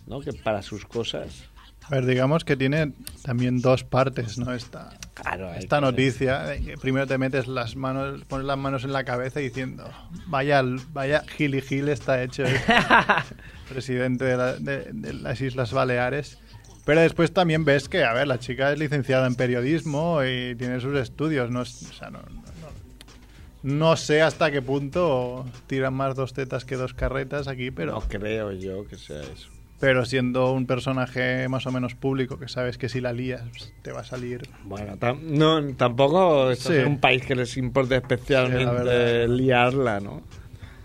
[0.06, 0.20] ¿no?
[0.20, 1.46] Que para sus cosas.
[1.84, 2.92] A ver, digamos que tiene
[3.24, 4.54] también dos partes, ¿no?
[4.54, 6.58] Esta, Claro, esta noticia.
[6.64, 9.90] que Primero te metes las manos, pones las manos en la cabeza diciendo,
[10.28, 12.56] vaya, vaya gil y gil está hecho el
[13.70, 16.38] presidente de, la- de- de las Islas Baleares.
[16.88, 20.80] Pero después también ves que, a ver, la chica es licenciada en periodismo y tiene
[20.80, 21.52] sus estudios.
[21.52, 22.48] No, o sea, no, no- no-
[23.90, 27.92] no sé hasta qué punto tiran más dos tetas que dos carretas aquí, pero...
[27.92, 29.50] No creo yo que sea eso.
[29.82, 33.74] Pero siendo un personaje más o menos público, que sabes que si la lías pues,
[33.84, 34.48] te va a salir.
[34.64, 40.24] Bueno, tam- no, tampoco es un país que les la especialmente liarla, ¿no?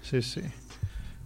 [0.03, 0.43] Sí, sí.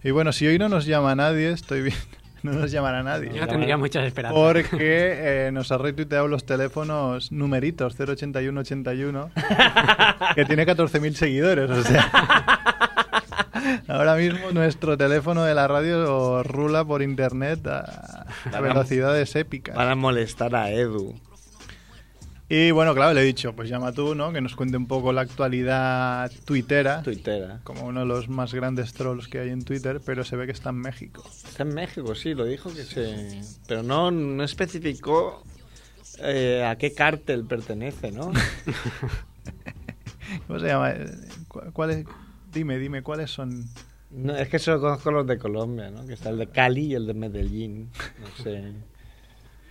[0.03, 1.97] Y bueno, si hoy no nos llama nadie, estoy bien.
[2.43, 3.31] No nos llamará nadie.
[3.33, 4.39] Yo no tendría muchas esperanzas.
[4.39, 9.31] Porque eh, nos ha retuiteado los teléfonos numeritos 08181
[10.35, 12.09] que tiene 14.000 seguidores, o sea.
[13.87, 19.75] Ahora mismo nuestro teléfono de la radio rula por internet a, a velocidades épicas.
[19.75, 21.15] Para molestar a Edu.
[22.49, 24.31] Y bueno, claro, le he dicho, pues llama tú, ¿no?
[24.31, 27.59] Que nos cuente un poco la actualidad tuitera, Tuitera.
[27.65, 30.53] como uno de los más grandes trolls que hay en Twitter, pero se ve que
[30.53, 31.23] está en México.
[31.45, 33.41] Está en México, sí, lo dijo que se...
[33.67, 35.43] Pero no, no especificó
[36.19, 38.31] eh, a qué cártel pertenece, ¿no?
[40.47, 40.93] ¿Cómo se llama?
[41.49, 42.05] Cu- ¿Cuál es?
[42.53, 43.65] Dime, dime, ¿cuáles son?
[44.09, 46.07] No, es que solo conozco los de Colombia, ¿no?
[46.07, 47.89] Que está el de Cali y el de Medellín.
[48.21, 48.71] No sé.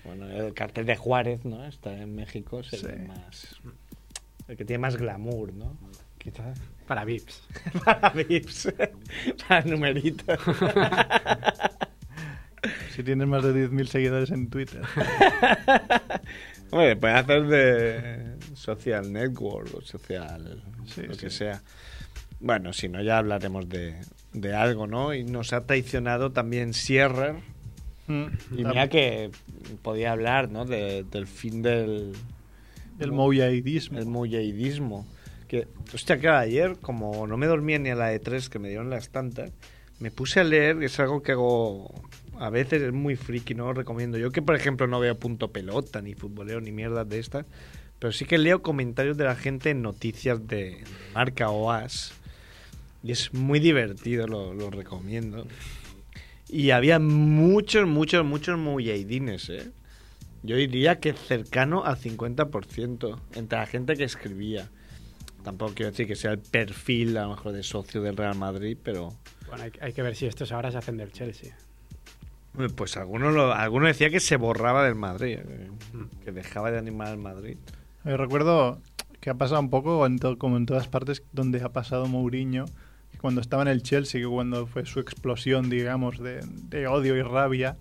[0.07, 1.65] Bueno, el cartel de Juárez, ¿no?
[1.67, 2.87] Está en México, es el Sí.
[3.07, 3.57] más...
[4.49, 5.77] El que tiene más glamour, ¿no?
[6.19, 6.59] Quizás.
[6.87, 7.43] Para VIPs.
[7.85, 8.73] Para VIPs.
[9.49, 10.39] Para numeritos.
[12.91, 14.81] Si tienes más de 10.000 seguidores en Twitter.
[16.71, 21.21] Hombre, puede hacer de social network o social, Sí, lo sí.
[21.21, 21.63] que sea.
[22.41, 24.01] Bueno, si no, ya hablaremos de,
[24.33, 25.15] de algo, ¿no?
[25.15, 27.37] Y nos ha traicionado también Sierra.
[28.09, 28.25] Mm.
[28.59, 29.31] Y mira que
[29.83, 30.65] podía hablar, ¿no?
[30.65, 32.13] De- del fin del
[32.99, 33.99] El mouyaidismo.
[33.99, 35.07] el mujahidismo.
[35.49, 38.69] Que, hostia, que ayer, como no me dormía ni a la de tres que me
[38.69, 39.53] dieron las tantas,
[40.01, 41.93] me puse a leer, que es algo que hago
[42.39, 44.19] a veces, es muy friki, no lo recomiendo.
[44.19, 47.47] Yo que, por ejemplo, no veo punto pelota, ni futbolero, ni mierdas de estas,
[47.99, 50.83] pero sí que leo comentarios de la gente en noticias de
[51.15, 52.13] marca o as.
[53.03, 55.47] Y es muy divertido, lo, lo recomiendo.
[56.49, 59.71] Y había muchos, muchos, muchos mujahidines, ¿eh?
[60.43, 64.69] Yo diría que cercano al 50% entre la gente que escribía.
[65.43, 68.77] Tampoco quiero decir que sea el perfil, a lo mejor, de socio del Real Madrid,
[68.83, 69.13] pero
[69.49, 71.57] Bueno, hay, hay que ver si estos ahora se hacen del Chelsea.
[72.77, 75.71] pues alguno, lo, alguno decía que se borraba del Madrid, eh,
[76.25, 77.57] que dejaba de animar al Madrid.
[78.05, 78.81] Eh, recuerdo
[79.21, 82.65] que ha pasado un poco en to- como en todas partes donde ha pasado Mourinho,
[83.21, 87.77] cuando estaba en el Chelsea, que cuando fue su explosión, digamos, de, odio y rabia,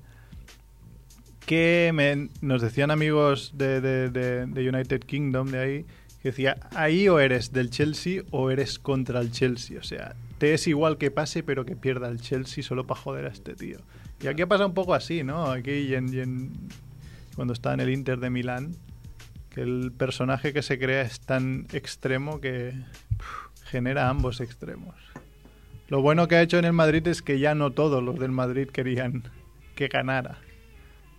[1.45, 5.85] que me- nos decían amigos de, United Kingdom, de ahí,
[6.21, 9.79] que decía, ahí o eres del Chelsea o eres contra el Chelsea.
[9.79, 13.25] O sea, te es igual que pase, pero que pierda el Chelsea solo para joder
[13.25, 13.77] a este tío.
[14.21, 15.51] Y aquí ha pasado un poco así, ¿no?
[15.51, 16.51] Aquí en-
[17.35, 18.75] cuando está en el Inter de Milán,
[19.51, 22.73] que el personaje que se crea es tan extremo que
[23.65, 24.95] genera ambos extremos.
[25.87, 28.31] Lo bueno que ha hecho en el Madrid es que ya no todos los del
[28.31, 29.23] Madrid querían
[29.75, 30.39] que ganara.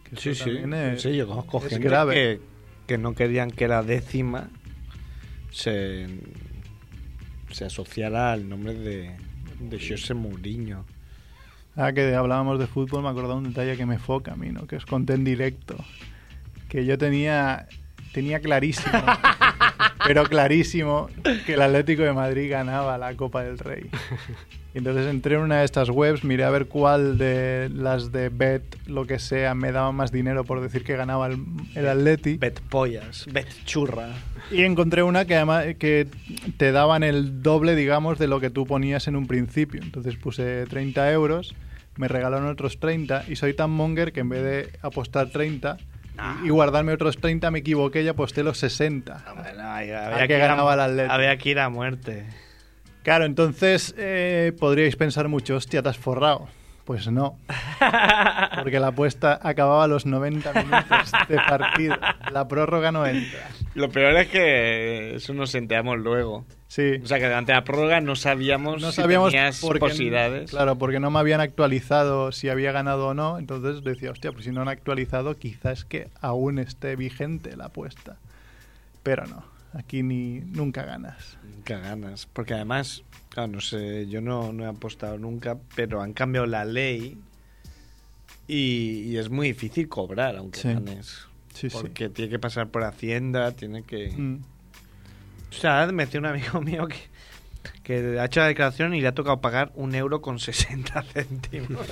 [0.05, 2.15] Que eso también es- Sí, yo conozco gente grave.
[2.15, 2.41] que,
[2.87, 4.49] que no querían que la décima
[5.51, 6.07] se,
[7.51, 9.17] se asociara al nombre de,
[9.61, 10.85] de José Mourinho.
[11.77, 14.67] Ah, que hablábamos de fútbol, me acordaba un detalle que me foca a mí, ¿no?
[14.67, 15.77] Que os conté en directo.
[16.69, 17.69] Que yo tenía,
[18.13, 18.93] tenía clarísimo,
[20.07, 21.09] pero clarísimo,
[21.45, 23.91] que el Atlético de Madrid ganaba la Copa del Rey.
[24.75, 28.29] Y entonces entré en una de estas webs, miré a ver cuál de las de
[28.29, 31.39] Bet, lo que sea, me daba más dinero por decir que ganaba el,
[31.75, 32.37] el Atleti.
[32.37, 34.11] Bet pollas, bet churra.
[34.51, 36.07] Y encontré una que además que
[36.59, 39.81] te daban el doble, digamos, de lo que tú ponías en un principio.
[39.83, 41.55] Entonces puse 30 euros,
[41.97, 45.79] me regalaron otros 30 y soy tan monger que en vez de apostar 30,
[46.43, 49.25] Y, y guardarme otros 30 me equivoqué y aposté los 60.
[49.37, 52.25] Bueno, ahí Ah, había, que ir a- ganaba el había que ir a muerte.
[53.03, 56.49] Claro, entonces eh, podríais pensar mucho, hostia, te has forrado.
[56.85, 57.37] Pues no,
[58.63, 61.97] porque la apuesta acababa a los 90 minutos de partido.
[62.33, 63.41] La prórroga no entra.
[63.77, 66.47] Lo peor es que eso nos enteramos luego.
[66.69, 69.81] Sí, O sea que durante la prórroga no sabíamos, no si sabíamos tenías por qué-
[69.81, 70.51] posibilidades.
[70.51, 73.39] Claro, porque no me habían actualizado si había ganado o no.
[73.39, 78.17] Entonces decía, hostia, pues si no han actualizado, quizás que aún esté vigente la apuesta.
[79.03, 81.37] Pero no, aquí ni nunca ganas.
[81.45, 82.27] Nunca ganas.
[82.33, 86.65] Porque además, claro, no sé, yo no, no he apostado nunca, pero han cambiado la
[86.65, 87.19] ley
[88.49, 90.69] y, y es muy difícil cobrar aunque Sí.
[90.69, 91.27] ganes.
[91.57, 91.77] Sí, sí.
[91.81, 94.09] Porque tiene que pasar por Hacienda, tiene que...
[94.17, 94.41] Mm.
[95.51, 96.97] O sea, me decía un amigo mío que,
[97.83, 101.87] que ha hecho la declaración y le ha tocado pagar un euro con 60 céntimos.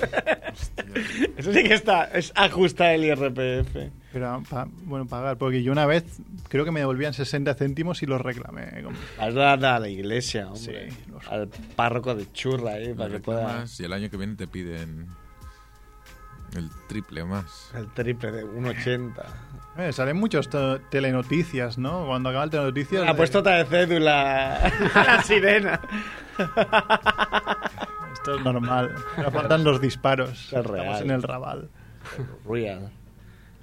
[1.37, 3.75] Eso sí que está, es ajustar el IRPF.
[4.13, 6.03] Pero, pa- bueno, pagar, porque yo una vez
[6.47, 8.83] creo que me devolvían 60 céntimos y los reclamé.
[9.19, 10.91] Has dado a la iglesia, hombre.
[10.91, 13.65] Sí, los- Al párroco de churra, ahí, para que pueda...
[13.79, 15.07] Y el año que viene te piden
[16.57, 17.71] el triple más.
[17.75, 19.11] El triple de 1,80.
[19.77, 22.05] Eh, salen muchos te- telenoticias, ¿no?
[22.05, 23.03] Cuando acaba el telenoticias...
[23.03, 25.81] Ha de- puesto otra de cédula la sirena.
[28.13, 28.95] Esto es normal.
[29.17, 30.29] Me faltan los disparos.
[30.31, 31.03] Es Estamos real.
[31.03, 31.69] en el rabal.
[32.47, 32.89] Real.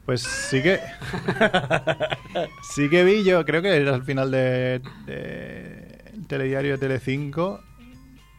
[0.05, 0.81] Pues sí que...
[2.75, 7.63] sí que vi yo, creo que era al final de, de el telediario de Telecinco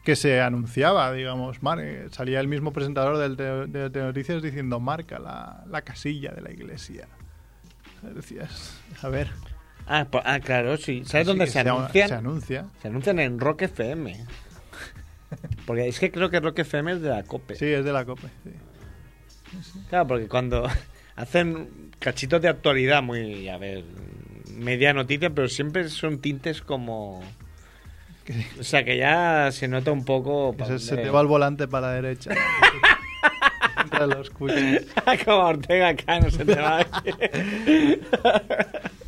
[0.03, 5.17] que se anunciaba, digamos, eh, salía el mismo presentador del te- de Telenoticias diciendo marca
[5.19, 7.07] la, la casilla de la iglesia.
[8.01, 9.29] Decías, a ver.
[9.87, 11.03] Ah, po- ah, claro, sí.
[11.05, 12.07] ¿Sabes Sí, dónde se, se anuncian?
[12.09, 12.65] Se anuncia.
[12.81, 14.25] Se anuncian en Rock FM.
[15.65, 17.55] Porque es que creo que Rock FM es de la COPE.
[17.55, 18.27] Sí, es de la COPE.
[18.43, 18.51] sí.
[19.89, 20.67] Claro, porque cuando
[21.15, 23.83] hacen cachitos de actualidad muy, a ver,
[24.55, 27.21] media noticia, pero siempre son tintes como...
[28.59, 30.55] O sea, que ya se nota un poco...
[30.77, 32.31] se, te va el volante para la derecha.
[33.77, 34.85] Mientras lo escuchas.
[35.25, 36.85] como Ortega Cano se te va.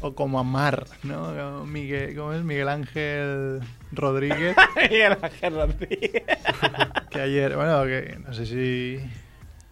[0.02, 1.34] O como Amar, ¿no?
[1.36, 2.44] Como Miguel, ¿Cómo es?
[2.44, 4.56] Miguel Ángel Rodríguez.
[4.76, 6.24] Miguel Ángel Rodríguez.
[7.10, 9.00] que ayer, bueno, que no sé si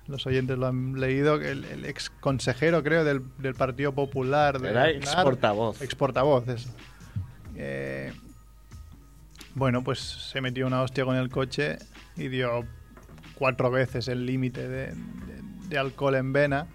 [0.08, 4.60] los oyentes lo han leído, el, el ex consejero, creo, del, del Partido Popular.
[4.60, 5.82] De Era ex portavoz.
[5.82, 6.70] Ex portavoz, eso.
[7.56, 8.12] Eh,
[9.56, 11.78] bueno, pues se metió una hostia con el coche
[12.16, 12.66] y dio
[13.36, 16.68] cuatro veces el límite de, de- de alcohol en vena.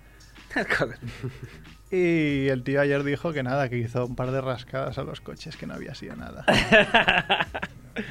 [1.90, 5.20] Y el tío ayer dijo que nada, que hizo un par de rascadas a los
[5.20, 6.44] coches, que no había sido nada.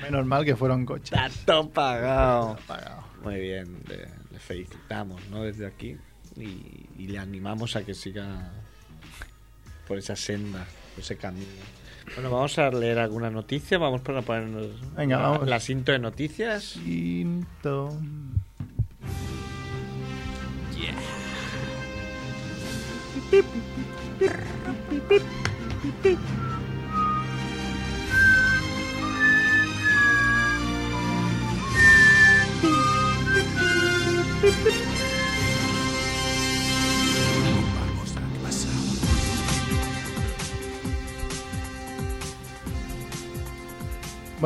[0.02, 1.12] Menos mal que fueron coches.
[1.18, 2.58] Está todo pagado.
[2.68, 3.04] Pagado.
[3.24, 5.44] Muy bien, le, le felicitamos, ¿no?
[5.44, 5.98] Desde aquí.
[6.36, 8.52] Y, y le animamos a que siga
[9.88, 11.46] por esa senda, por ese camino.
[12.16, 13.78] Bueno, vamos a leer alguna noticia.
[13.78, 15.48] Vamos para ponernos Venga, la, vamos.
[15.48, 16.80] la cinta de noticias.
[16.84, 17.92] Quinto.
[25.10, 25.37] Vamos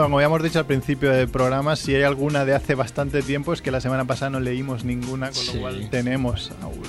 [0.03, 3.61] como habíamos dicho al principio del programa, si hay alguna de hace bastante tiempo, es
[3.61, 5.51] que la semana pasada no leímos ninguna, con Sí.
[5.55, 6.81] lo cual tenemos aún.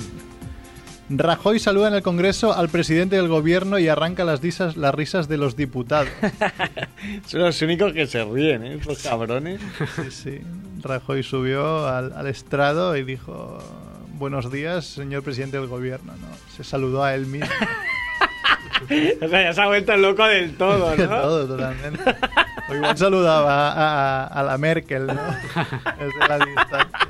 [1.09, 5.27] Rajoy saluda en el Congreso al presidente del gobierno y arranca las risas, las risas
[5.27, 6.09] de los diputados.
[7.27, 8.79] Son los únicos que se ríen, ¿eh?
[8.85, 9.59] Los cabrones.
[9.95, 10.41] Sí, sí.
[10.81, 13.59] Rajoy subió al, al estrado y dijo:
[14.13, 16.13] Buenos días, señor presidente del gobierno.
[16.13, 16.27] ¿no?
[16.55, 17.47] Se saludó a él mismo.
[19.21, 21.05] O sea, ya se ha vuelto loco del todo, ¿no?
[21.07, 22.15] todo, totalmente.
[22.73, 25.13] O igual saludaba a, a- a la Merkel, ¿no?
[25.99, 27.07] Desde la distancia.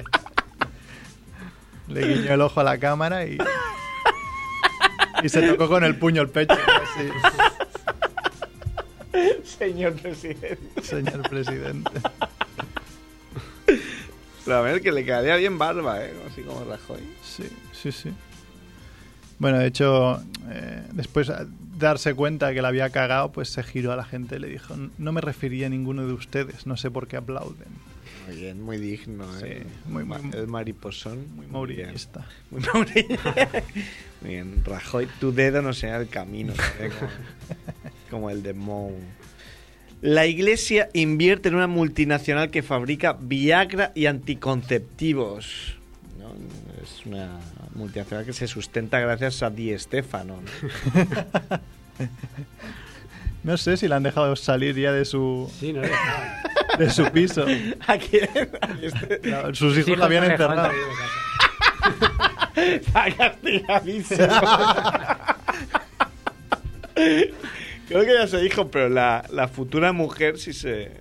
[1.88, 3.38] Le guiñó el ojo a la cámara y.
[5.22, 6.54] Y se tocó con el puño el pecho.
[6.54, 7.10] así.
[9.58, 10.82] Señor presidente.
[10.82, 11.92] Señor presidente.
[14.46, 16.14] Pero a ver, que le quedaría bien barba, ¿eh?
[16.30, 17.00] Así como Rajoy.
[17.24, 18.12] Sí, sí, sí.
[19.40, 21.48] Bueno, de hecho, eh, después de
[21.84, 24.76] darse cuenta que la había cagado, pues se giró a la gente y le dijo:
[24.98, 27.68] No me refería a ninguno de ustedes, no sé por qué aplauden.
[28.28, 29.64] Muy bien, muy digno, ¿eh?
[29.66, 31.28] Sí, muy- muy- el mariposón.
[31.36, 31.52] Muy, bien.
[31.52, 32.26] Maurillista.
[32.52, 33.34] Muy maurillista.
[34.22, 36.90] Muy bien, Rajoy, tu dedo no sea el camino, ¿eh?
[36.98, 37.12] como,
[38.10, 38.94] como el de Mou.
[40.02, 45.76] La iglesia invierte en una multinacional que fabrica Viagra y anticonceptivos.
[46.20, 46.34] ¿no?
[46.82, 47.38] es una
[47.76, 50.40] multinacional que se sustenta gracias a Di Stefano.
[50.42, 51.60] ¿no?
[53.44, 55.88] No sé si la han dejado salir ya de su, Sí, no lo
[56.80, 57.46] de su piso.
[57.88, 58.30] ¿A quién?
[58.62, 60.72] A Di Ste- Claro, Sus hijos Sí, la habían no encerrado.
[62.56, 64.28] Está castigadísimo.
[66.96, 70.92] Creo que ya se dijo, pero la, la futura mujer sí se...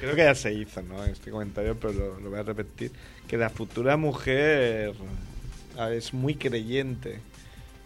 [0.00, 1.04] Creo que ya se hizo, ¿no?
[1.04, 2.90] Este comentario, pero lo, lo voy a repetir.
[3.28, 4.92] Que la futura mujer
[5.78, 7.20] ah, es muy creyente.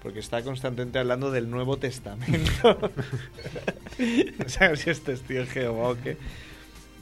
[0.03, 2.79] Porque está constantemente hablando del Nuevo Testamento.
[4.39, 6.17] no sé si es testigo de Jehová o qué.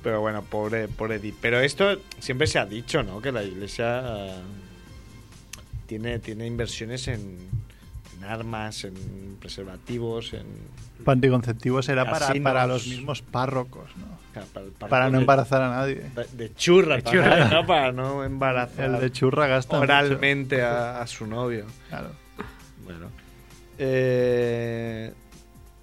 [0.02, 1.32] Pero bueno, pobre, pobre Di.
[1.32, 3.20] Pero esto siempre se ha dicho, ¿no?
[3.20, 4.40] Que la iglesia ah,
[5.86, 7.36] tiene, tiene inversiones en,
[8.16, 10.46] en armas, en preservativos, en...
[11.04, 14.06] Anticonceptivos era para, para los mismos párrocos, ¿no?
[14.32, 16.10] Para, para- Para no de- embarazar a nadie.
[16.14, 17.48] De, de churra, De para, churra.
[17.60, 17.66] ¿no?
[17.66, 21.66] para no embarazar El de churra gasta oralmente a, a su novio.
[21.88, 22.10] Claro.
[22.86, 23.10] Bueno.
[23.78, 25.12] Eh,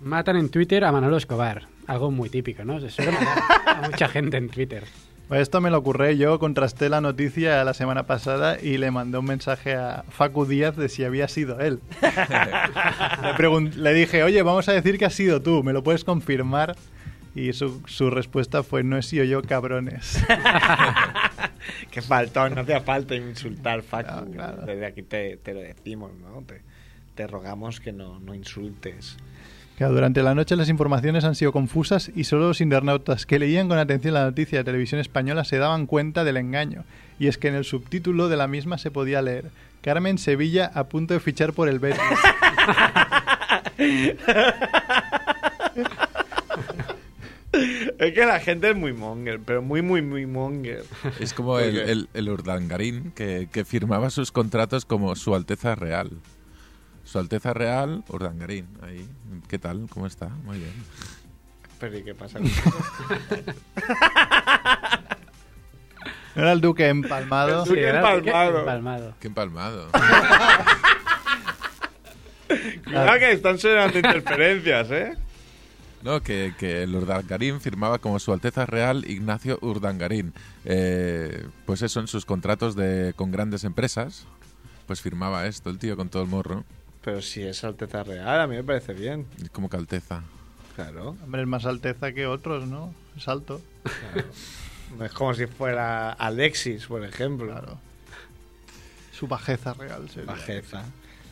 [0.02, 1.68] Matan en Twitter a Manolo Escobar.
[1.86, 2.80] Algo muy típico, ¿no?
[2.80, 4.84] Se suele matar a mucha gente en Twitter.
[5.28, 9.18] Pues esto me lo ocurre yo, contrasté la noticia la semana pasada y le mandé
[9.18, 11.80] un mensaje a Facu Díaz de si había sido él.
[13.40, 16.76] le, le dije, oye, vamos a decir que has sido tú, ¿me lo puedes confirmar?
[17.36, 20.24] Y su, su respuesta fue, no he sido yo, cabrones.
[21.92, 24.08] que faltó, no hacía falta insultar, Facu.
[24.08, 24.66] Claro, claro.
[24.66, 26.44] Desde aquí te, te lo decimos, ¿no?
[26.44, 26.62] Te,
[27.16, 29.18] te rogamos que no, no insultes.
[29.78, 33.68] Que durante la noche las informaciones han sido confusas y solo los internautas que leían
[33.68, 36.86] con atención la noticia de televisión española se daban cuenta del engaño.
[37.18, 39.50] Y es que en el subtítulo de la misma se podía leer
[39.82, 42.02] Carmen Sevilla a punto de fichar por el Betis.
[48.00, 50.84] Es que la gente es muy monger, pero muy, muy, muy monger.
[51.20, 56.12] Es como el, el, el Urdangarín que, que firmaba sus contratos como Su Alteza Real.
[57.14, 58.68] Su Alteza Real, Urdangarín.
[58.82, 59.08] Ahí.
[59.48, 59.86] ¿Qué tal?
[59.88, 60.30] ¿Cómo está?
[60.30, 60.74] Muy bien.
[61.80, 62.40] Pero ¿y qué pasa?
[62.40, 62.50] ¿No
[66.42, 67.62] era el duque empalmado?
[67.62, 68.60] El duque era empalmado.
[68.62, 69.14] empalmado.
[69.20, 69.90] Qué empalmado.
[72.84, 75.14] Cuidado que están sonando interferencias, ¿eh?
[76.02, 80.34] No, que, que el Urdangarín firmaba como Su Alteza Real Ignacio Urdangarín.
[80.66, 84.26] Eh, pues eso, en sus contratos de, con grandes empresas,
[84.88, 86.64] pues firmaba esto el tío con todo el morro.
[87.04, 89.26] Pero si es Alteza Real, a mí me parece bien.
[89.44, 90.24] Y Como que Alteza.
[90.76, 91.16] Claro.
[91.24, 92.94] Hombre, es más alteza que otros, ¿no?
[93.16, 93.62] Es alto.
[93.84, 94.28] claro.
[94.98, 97.48] No es como si fuera Alexis, por ejemplo.
[97.48, 97.78] Claro.
[99.12, 100.32] Su bajeza real sería.
[100.32, 100.84] Bajeza.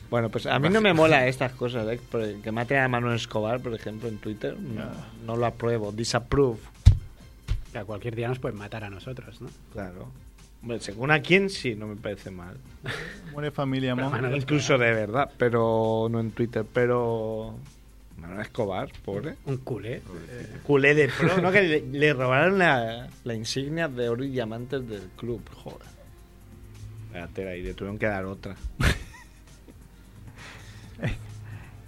[0.10, 2.00] Bueno, pues a mí no me mola estas cosas, ¿eh?
[2.44, 4.60] Que mate a Manuel Escobar, por ejemplo, en Twitter.
[4.60, 4.84] No,
[5.26, 5.92] no lo apruebo.
[5.92, 6.60] Disapprove.
[7.72, 9.50] Que a cualquier día nos pueden matar a nosotros, ¿no?
[9.72, 10.12] Claro.
[10.62, 12.56] Hombre, según a quién, sí, no me parece mal.
[13.32, 14.10] Muere familia Pero.
[14.10, 17.56] Manuel Incluso de verdad, pero no en Twitter, pero...
[18.18, 19.36] Manuel Escobar, pobre.
[19.46, 20.02] Un culé.
[20.64, 21.52] Culé de pro, ¿no?
[21.52, 25.42] Que le, le robaron la, la insignia de oro y diamantes del club.
[25.56, 25.88] Joder.
[27.08, 28.56] Espérate, ahí le tuvieron que dar otra.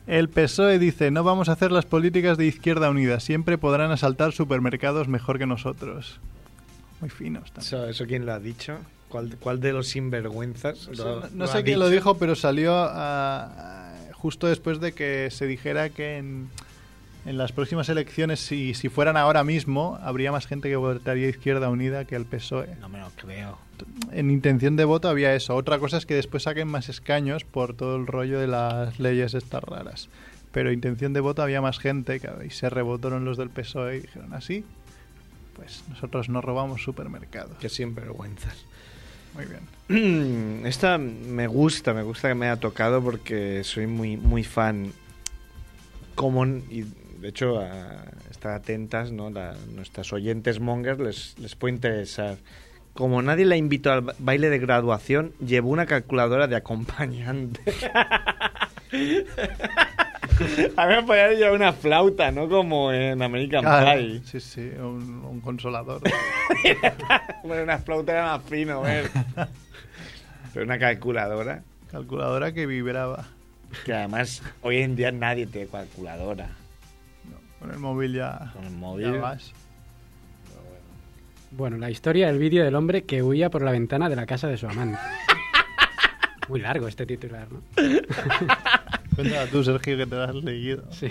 [0.08, 4.34] El PSOE dice, no vamos a hacer las políticas de Izquierda Unida, siempre podrán asaltar
[4.34, 6.20] supermercados mejor que nosotros.
[7.04, 7.66] Muy finos también.
[7.68, 8.78] ¿Eso, eso quién lo ha dicho?
[9.10, 10.88] ¿Cuál, cuál de los sinvergüenzas?
[10.88, 11.96] No sé- lo- no lo sé ha quién lo dicho?
[11.96, 12.92] dijo, pero salió ah,
[13.58, 16.50] ah, justo después de que se dijera que en,
[17.26, 21.70] en las próximas elecciones, si, si fueran ahora mismo, habría más gente que votaría Izquierda
[21.70, 22.76] Unida que el PSOE.
[22.80, 23.58] No me lo creo.
[24.12, 25.56] En intención de voto había eso.
[25.56, 29.34] Otra cosa es que después saquen más escaños por todo el rollo de las leyes
[29.34, 30.10] estas raras.
[30.54, 34.02] Pero intención de voto había más gente que- y se rebotaron los del PSOE y
[34.02, 34.64] dijeron así.
[35.56, 37.58] Pues nosotros no robamos supermercados.
[37.60, 38.66] Qué sinvergüenzas.
[39.36, 40.66] Muy bien.
[40.66, 44.92] Esta me gusta, me gusta que me haya tocado porque soy muy, muy fan.
[46.16, 46.86] Como, y
[47.20, 49.30] de hecho, a estar atentas, ¿no?
[49.32, 52.38] La- nuestras oyentes mongers les, les puede interesar.
[52.94, 57.62] Como nadie la invitó al ba- baile de graduación, llevó una calculadora de acompañante.
[60.78, 62.48] a mí me podía llevar una flauta, ¿no?
[62.50, 64.22] Como en American Claro, Pie.
[64.26, 66.02] sí, sí, un, un consolador.
[67.44, 69.10] Bueno, una flauta era más fino, ¿ver?
[70.54, 71.62] Pero una calculadora.
[71.92, 73.26] Calculadora que vibraba.
[73.86, 76.48] Que además hoy en día nadie tiene calculadora.
[77.60, 79.18] Con el móvil ya, Con el ya móvil.
[79.20, 79.52] vas.
[81.52, 84.48] Bueno, la historia del vídeo del hombre que huía por la ventana de la casa
[84.48, 84.98] de su amante.
[86.50, 87.62] Muy largo este titular, ¿no?
[89.16, 90.84] Cuéntala tú, Sergio, que te lo has leído.
[90.92, 91.08] Sí.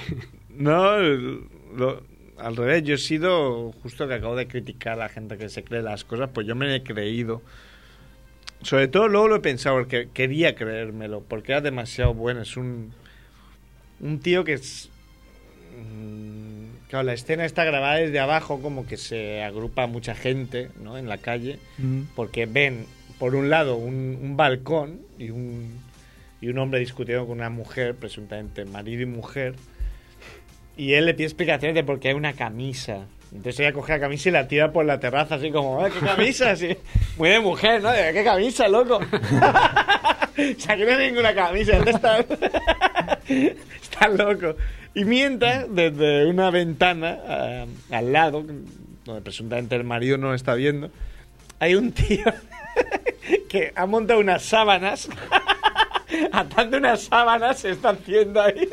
[0.51, 2.03] No, lo-
[2.39, 5.63] al revés, yo he sido justo que acabo de criticar a la gente que se
[5.63, 7.41] cree las cosas, pues yo me he creído.
[8.63, 12.43] Sobre todo luego lo he pensado porque quería creérmelo, porque era demasiado bueno.
[12.43, 12.93] Es un,
[14.01, 14.89] un tío que es...
[15.77, 20.99] mm, Claro, la escena está grabada desde abajo, como que se agrupa mucha gente ¿no?
[20.99, 21.59] en la calle,
[22.15, 22.85] porque ven,
[23.19, 25.79] por un lado, un, un balcón y un,
[26.43, 29.55] y un hombre discutiendo con una mujer, presuntamente marido y mujer,
[30.77, 33.07] y él le pide explicaciones de por qué hay una camisa.
[33.33, 36.05] Entonces ella coge la camisa y la tira por la terraza, así como, "Ah, ¿qué
[36.05, 36.51] camisa?
[36.51, 36.77] Así,
[37.17, 37.91] muy de mujer, ¿no?
[37.91, 38.97] De, ¿Qué camisa, loco?
[38.97, 42.27] o sea, que no hay ninguna camisa, ¿dónde estás?
[43.83, 44.57] Está loco.
[44.95, 48.45] Y mientras, desde una ventana ah, al lado,
[49.05, 50.91] donde presuntamente el marido no lo está viendo,
[51.61, 52.25] hay un tío
[53.49, 55.09] que ha montado unas sábanas,
[56.33, 58.69] atando unas sábanas, se está haciendo ahí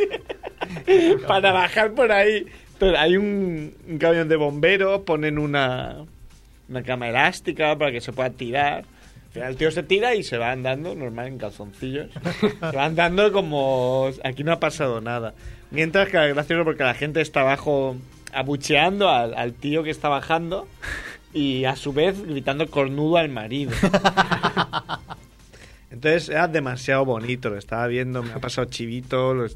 [1.27, 2.45] para bajar por ahí.
[2.73, 6.05] Entonces, hay un, un camión de bomberos, ponen una,
[6.69, 8.85] una cama elástica para que se pueda tirar.
[9.27, 12.07] Al final el tío se tira y se va andando, normal, en calzoncillos.
[12.39, 15.33] Se va andando como aquí no ha pasado nada.
[15.71, 17.95] Mientras que gracioso porque la gente está abajo
[18.33, 20.67] abucheando al, al tío que está bajando
[21.31, 23.71] y a su vez gritando cornudo al marido.
[25.91, 29.47] Entonces era demasiado bonito, lo estaba viendo, me ha pasado chivito, lo,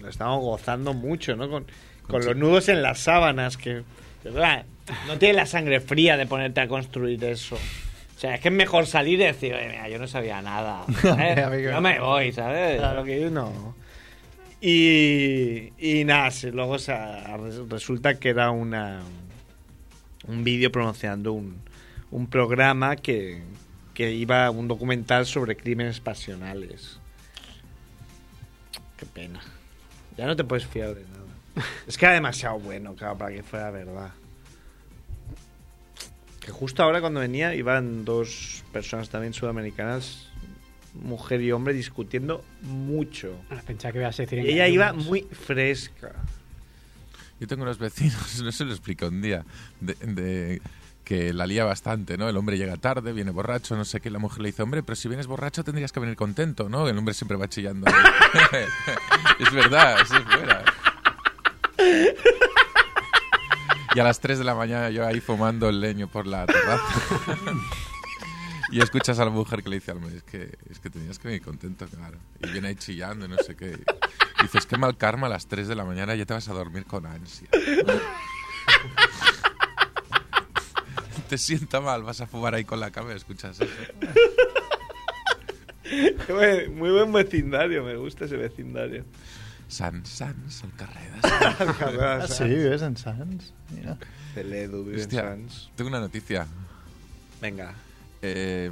[0.00, 1.48] lo estamos gozando mucho, ¿no?
[1.48, 1.66] Con,
[2.08, 3.82] con los nudos en las sábanas, que,
[4.22, 7.56] que, no tienes la sangre fría de ponerte a construir eso.
[7.56, 10.84] O sea, es que es mejor salir y decir, "Oye, mira, yo no sabía nada.
[11.02, 12.78] Yo me voy, ¿sabes?
[12.78, 13.04] Claro.
[13.04, 13.74] Que yo no.
[14.60, 17.36] Y, y nada, luego o sea,
[17.68, 19.02] resulta que era una
[20.26, 21.60] un vídeo promocionando un,
[22.10, 23.42] un programa que,
[23.96, 26.98] que iba un documental sobre crímenes pasionales.
[28.98, 29.40] Qué pena.
[30.18, 31.24] Ya no te puedes fiar de nada.
[31.86, 34.10] Es que era demasiado bueno, claro, para que fuera verdad.
[36.40, 40.28] Que justo ahora cuando venía iban dos personas también sudamericanas,
[40.92, 43.34] mujer y hombre, discutiendo mucho.
[43.50, 46.12] Ah, Pensaba que ibas a decir Y ella iba muy fresca.
[47.40, 49.42] Yo tengo unos vecinos, no se lo explico un día,
[49.80, 50.62] de, de-
[51.06, 52.28] que la lía bastante, ¿no?
[52.28, 54.96] El hombre llega tarde, viene borracho, no sé qué, la mujer le dice, hombre, pero
[54.96, 56.88] si vienes borracho tendrías que venir contento, ¿no?
[56.88, 57.86] El hombre siempre va chillando.
[59.38, 60.64] es verdad, eso es fuera.
[63.94, 66.82] Y a las 3 de la mañana yo ahí fumando el leño por la terraza.
[68.72, 71.20] Y escuchas a la mujer que le dice al hombre, es que, es que tenías
[71.20, 72.18] que venir contento, claro.
[72.42, 73.78] Y viene ahí chillando no sé qué.
[74.40, 76.52] Y dices, qué mal karma a las 3 de la mañana, ya te vas a
[76.52, 77.48] dormir con ansia.
[81.26, 83.70] Te sienta mal, vas a fumar ahí con la cama y escuchas eso.
[86.72, 89.04] Muy buen vecindario, me gusta ese vecindario.
[89.68, 91.22] San, San, San Carreras.
[92.00, 93.52] Ah, sí, vives en.
[93.70, 93.98] Mira.
[94.34, 95.70] Vive Sans.
[95.74, 96.46] tengo una noticia.
[97.40, 97.74] Venga.
[98.22, 98.70] Eh,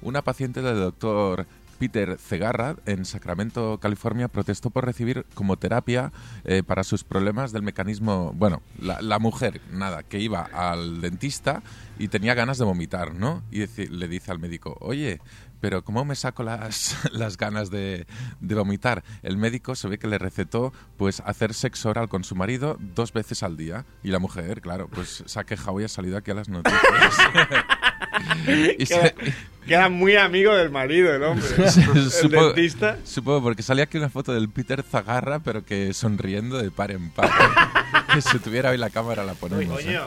[0.00, 1.46] una paciente del doctor
[1.78, 6.12] Peter Cegarra en Sacramento, California, protestó por recibir como terapia
[6.44, 8.32] eh, para sus problemas del mecanismo.
[8.34, 11.62] Bueno, la, mujer, nada, que iba al dentista
[11.98, 13.42] y tenía ganas de vomitar, ¿no?
[13.50, 15.20] Y le dice al médico, oye,
[15.60, 18.06] pero ¿cómo me saco las, las ganas de,
[18.40, 19.04] de vomitar?
[19.22, 23.12] El médico se ve que le recetó pues hacer sexo oral con su marido dos
[23.12, 23.84] veces al día.
[24.02, 26.82] Y la mujer, claro, pues se ha quejado y ha salido aquí a las noticias.
[28.78, 29.12] Y Que era,
[29.66, 31.46] que era muy amigo del marido, el hombre.
[31.58, 32.98] el Supongo- dentista.
[33.04, 37.10] Supongo, porque salía aquí una foto del Peter Zagarra, pero que sonriendo de par en
[37.10, 37.30] par.
[38.14, 39.80] que si tuviera hoy la cámara la Uy, ponemos.
[39.80, 39.84] ¿eh?
[39.84, 40.02] coño.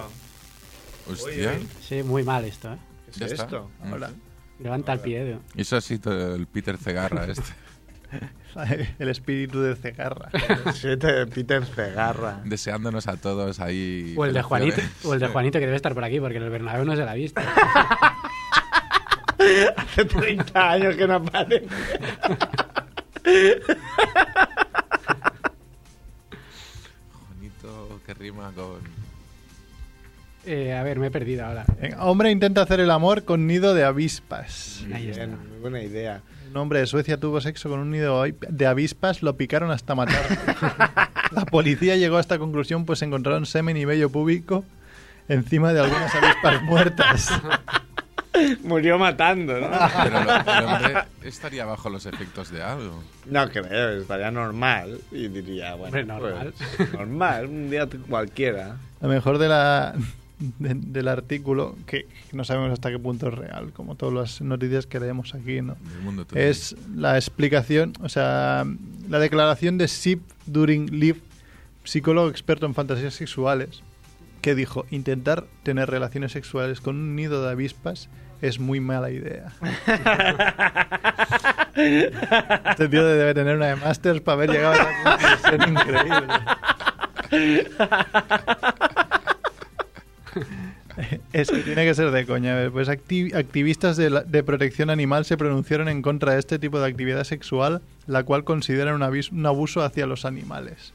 [1.10, 1.52] Hostia.
[1.52, 2.78] Oye, Sí, muy mal esto, ¿eh?
[3.18, 3.70] ¿Qué es esto?
[3.84, 3.93] Mm.
[3.93, 4.12] Hola.
[4.60, 5.38] Levanta el pie.
[5.56, 7.43] Y eso ha sido el Peter Cegarra este.
[8.99, 10.30] El espíritu de Cegarra.
[10.74, 12.41] Siete Peter Cegarra.
[12.43, 14.14] Deseándonos a todos ahí.
[14.18, 16.43] O el de Juanito, o el de Juanito que debe estar por aquí, porque en
[16.43, 17.41] el Bernabéu no se la ha visto.
[19.78, 21.68] Hace 30 años que no aparece.
[27.14, 28.80] Juanito que rima con.
[30.45, 31.66] Eh, a ver, me he perdido ahora.
[31.80, 34.84] Venga, hombre intenta hacer el amor con nido de avispas.
[34.93, 35.26] Ahí está.
[35.26, 36.22] Bien, muy buena idea.
[36.52, 40.22] Un hombre de Suecia tuvo sexo con un nido de avispas, lo picaron hasta matar.
[41.32, 44.66] La policía llegó a esta conclusión pues encontraron semen y vello público
[45.30, 47.30] encima de algunas avispas muertas.
[48.64, 49.70] Murió matando, ¿no?
[50.04, 53.02] Pero lo- el hombre estaría bajo los efectos de algo.
[53.28, 54.99] No creo, estaría normal.
[55.12, 56.54] Y diría, bueno, Hombre, normal.
[56.76, 58.76] pues, normal, un día cualquiera.
[58.99, 59.93] Lo mejor de la,
[60.60, 64.86] de- del artículo, que no sabemos hasta qué punto es real, como todas las noticias
[64.88, 65.76] que leemos aquí, ¿no?
[66.39, 68.66] Es la explicación, o sea,
[69.10, 71.20] la declaración de Sip During Live,
[71.84, 73.84] psicólogo experto en fantasías sexuales,
[74.42, 78.10] que dijo, intentar tener relaciones sexuales con un nido de avispas
[78.42, 79.52] es muy mala idea.
[81.76, 86.34] este tío debe tener una de Masters para haber llegado a esa conclusión increíble.
[91.34, 92.53] Es que tiene que ser de coña.
[92.53, 96.39] A ver, Pues acti- activistas de, la- de protección animal se pronunciaron en contra de
[96.39, 100.93] este tipo de actividad sexual, la cual consideran un, abuso hacia los animales.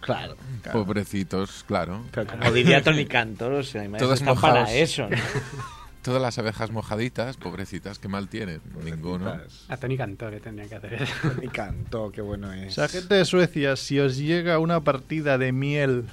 [0.00, 0.36] Claro.
[0.72, 2.02] Pobrecitos, claro.
[2.12, 5.16] Pero como diría Tony Cantor, o sea, Todos están para eso, ¿no?
[6.02, 8.60] Todas las abejas mojaditas, pobrecitas, ¿qué mal tienen?
[8.84, 9.38] Ninguno.
[9.68, 11.14] A Tony Cantore tendría que hacer eso.
[11.22, 12.74] Tony Cantor, qué bueno O es.
[12.74, 16.06] sea, gente de Suecia, si os llega una partida de miel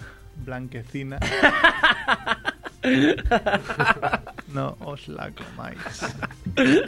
[0.46, 1.18] blanquecina,
[4.54, 5.78] no os la comáis.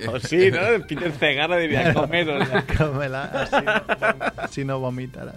[0.07, 0.85] O sí, ¿no?
[0.87, 2.47] Peter Cegara diría comeros.
[2.77, 5.35] Cómela, así no, así no vomitarás.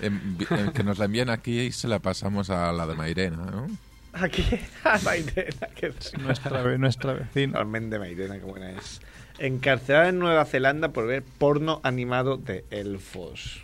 [0.00, 3.36] Em, em, que nos la envíen aquí y se la pasamos a la de Mairena,
[3.36, 3.66] ¿no?
[4.12, 4.44] Aquí,
[4.84, 7.54] a Mairena, que es Nuestra, ve- nuestra vecina.
[7.54, 9.00] Normalmente Mairena, qué buena es.
[9.38, 13.62] Encarcelada en Nueva Zelanda por ver porno animado de elfos.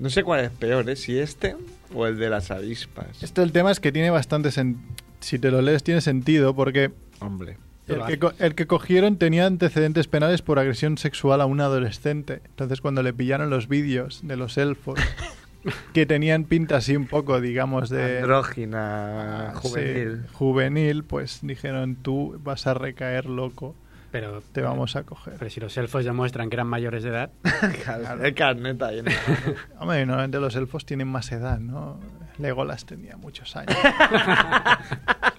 [0.00, 0.96] No sé cuál es peor, ¿eh?
[0.96, 1.56] Si este
[1.94, 3.06] o el de las avispas.
[3.22, 4.76] Este el tema es que tiene bastante sen-
[5.20, 6.90] si te lo lees tiene sentido porque
[7.20, 7.56] Hombre.
[7.86, 12.40] el que, el que cogieron tenía antecedentes penales por agresión sexual a un adolescente.
[12.46, 14.98] Entonces cuando le pillaron los vídeos de los elfos
[15.92, 20.22] que tenían pinta así un poco, digamos, de Andrógina, Ah, juvenil.
[20.26, 23.74] sí, juvenil, pues dijeron tú vas a recaer loco,
[24.12, 25.34] Pero, te vamos a coger.
[25.38, 27.30] pero si los elfos demuestran que eran mayores de edad,
[27.84, 29.56] Claro, El carnet ahí en la mano.
[29.80, 31.98] Hombre, normalmente los elfos tienen más edad, ¿no?
[32.38, 33.76] Legolas tenía muchos años.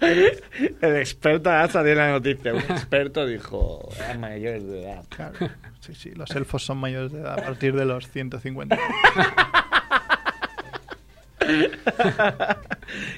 [0.00, 2.54] El experto ha salido en la noticia.
[2.54, 5.04] Un experto dijo, eran mayores de edad.
[5.08, 5.34] Claro.
[5.80, 8.78] Sí, sí, los elfos son mayores de edad a partir de los 150.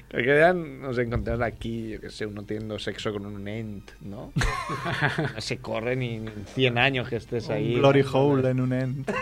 [0.08, 4.32] Que quedan, nos encontramos aquí, yo que sé, uno teniendo sexo con un ent, ¿no?
[5.34, 7.74] No se corre ni ni en 100 años que estés ahí.
[7.74, 8.10] Un glory ¿no?
[8.12, 9.12] hole en un end.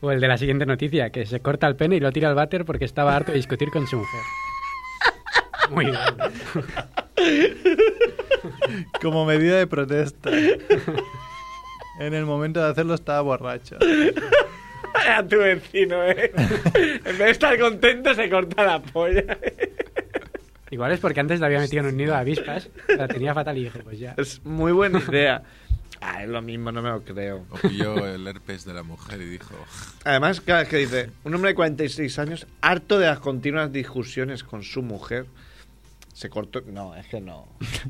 [0.00, 2.34] O el de la siguiente noticia, que se corta el pene y lo tira al
[2.34, 4.20] váter porque estaba harto de discutir con su mujer.
[5.70, 5.98] Muy bien.
[9.02, 10.30] Como medida de protesta.
[11.98, 13.76] En el momento de hacerlo estaba borracho.
[15.08, 16.32] A tu vecino, ¿eh?
[16.34, 19.36] En vez de estar contento, se corta la polla.
[20.70, 23.56] Igual es porque antes la había metido en un nido de avispas, la tenía fatal
[23.58, 24.14] y dije, pues ya.
[24.16, 25.42] Es muy buena idea.
[26.00, 27.44] Ah, es lo mismo, no me lo creo.
[27.50, 29.54] O pilló el herpes de la mujer y dijo...
[30.04, 34.44] Además, cada vez que dice, un hombre de 46 años, harto de las continuas discusiones
[34.44, 35.26] con su mujer,
[36.12, 36.60] se cortó...
[36.62, 37.46] No, es que no.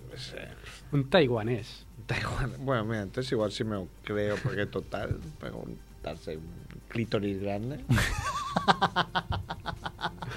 [0.08, 0.48] Pues, eh,
[0.92, 1.86] Un taiwanés.
[2.20, 2.54] igual.
[2.58, 6.48] Bueno, mira, entonces igual sí me lo creo, porque total, preguntarse un
[6.88, 7.84] clítoris grande...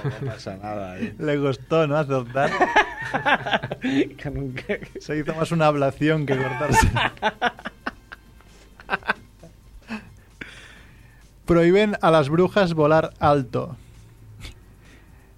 [0.03, 1.13] No pasa nada, ¿eh?
[1.19, 1.97] Le costó, ¿no?
[1.97, 2.51] Aceptar.
[3.81, 4.63] Que nunca-
[4.99, 6.87] Se hizo más una ablación que cortarse.
[11.45, 13.75] Prohíben a las brujas volar alto.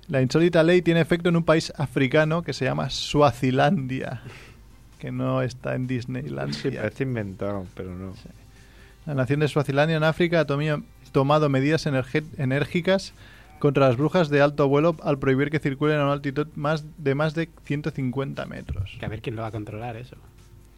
[0.08, 4.22] La insólita ley tiene efecto en un país africano que se llama Suazilandia,
[5.00, 6.82] que no está en Sí, Disneylandia.
[6.82, 8.14] parece inventado, pero no.
[9.06, 13.14] La nación de Suazilandia en África ha tomi- tomado medidas enérgicas
[13.60, 17.16] contra las brujas de alto vuelo al prohibir que circulen a una altitud más de
[17.16, 18.98] más de 150 metros.
[19.00, 20.18] Que a ver quién lo va a controlar eso.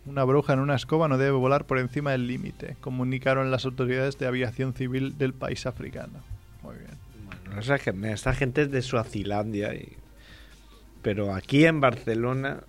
[0.06, 4.20] Una bruja en una escoba no debe volar por encima del límite, comunicaron las autoridades
[4.20, 6.20] de aviación civil del país africano.
[6.62, 6.92] Muy bien.
[7.48, 9.74] Bueno, que me- esta gente es de Suazilandia.
[9.74, 9.94] Y...
[11.02, 12.60] Pero aquí en Barcelona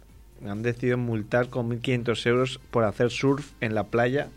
[0.49, 4.29] han decidido multar con 1.500 euros por hacer surf en la playa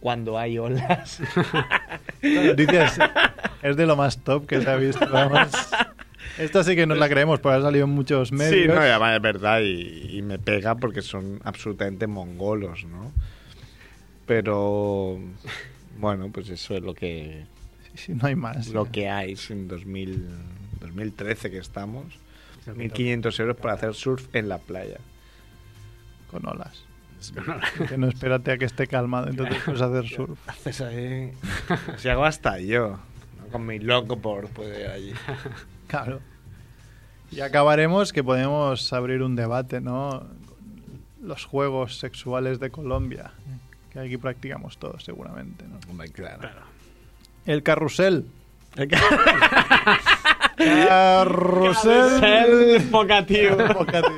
[0.00, 1.20] cuando hay olas.
[2.22, 2.90] Noticia
[3.62, 5.08] es, de lo más top que se ha visto.
[5.10, 5.48] vamos.
[6.38, 8.62] Esta sí que nos la creemos porque ha salido en muchos medios.
[8.62, 13.12] Sí, no, además es verdad y, y me pega porque son absolutamente mongolos, ¿no?
[14.26, 15.18] Pero
[15.98, 17.46] bueno, pues eso es lo que
[17.84, 18.68] Sí, sí, no hay más.
[18.68, 20.28] lo que hay en 2000,
[20.80, 22.04] 2013 que estamos.
[22.60, 24.98] Es lo que 1.500 euros para hacer surf en la playa.
[26.30, 26.84] Con olas.
[27.88, 30.38] Que no espérate a que esté calmado, entonces puedes hacer surf.
[30.48, 31.32] Haces ahí.
[31.96, 32.98] Si hago hasta yo.
[33.40, 33.46] ¿no?
[33.50, 35.12] Con mi loco por poder allí.
[35.88, 36.20] Claro.
[37.30, 40.26] Y acabaremos que podemos abrir un debate, ¿no?
[41.22, 43.30] Los juegos sexuales de Colombia,
[43.92, 45.78] que aquí practicamos todos seguramente, ¿no?
[45.88, 46.48] Hombre, claro.
[47.46, 48.26] El carrusel.
[48.74, 48.88] El
[50.56, 52.80] Carrusel.
[52.90, 53.60] vocativo.
[53.60, 54.16] Evocativo.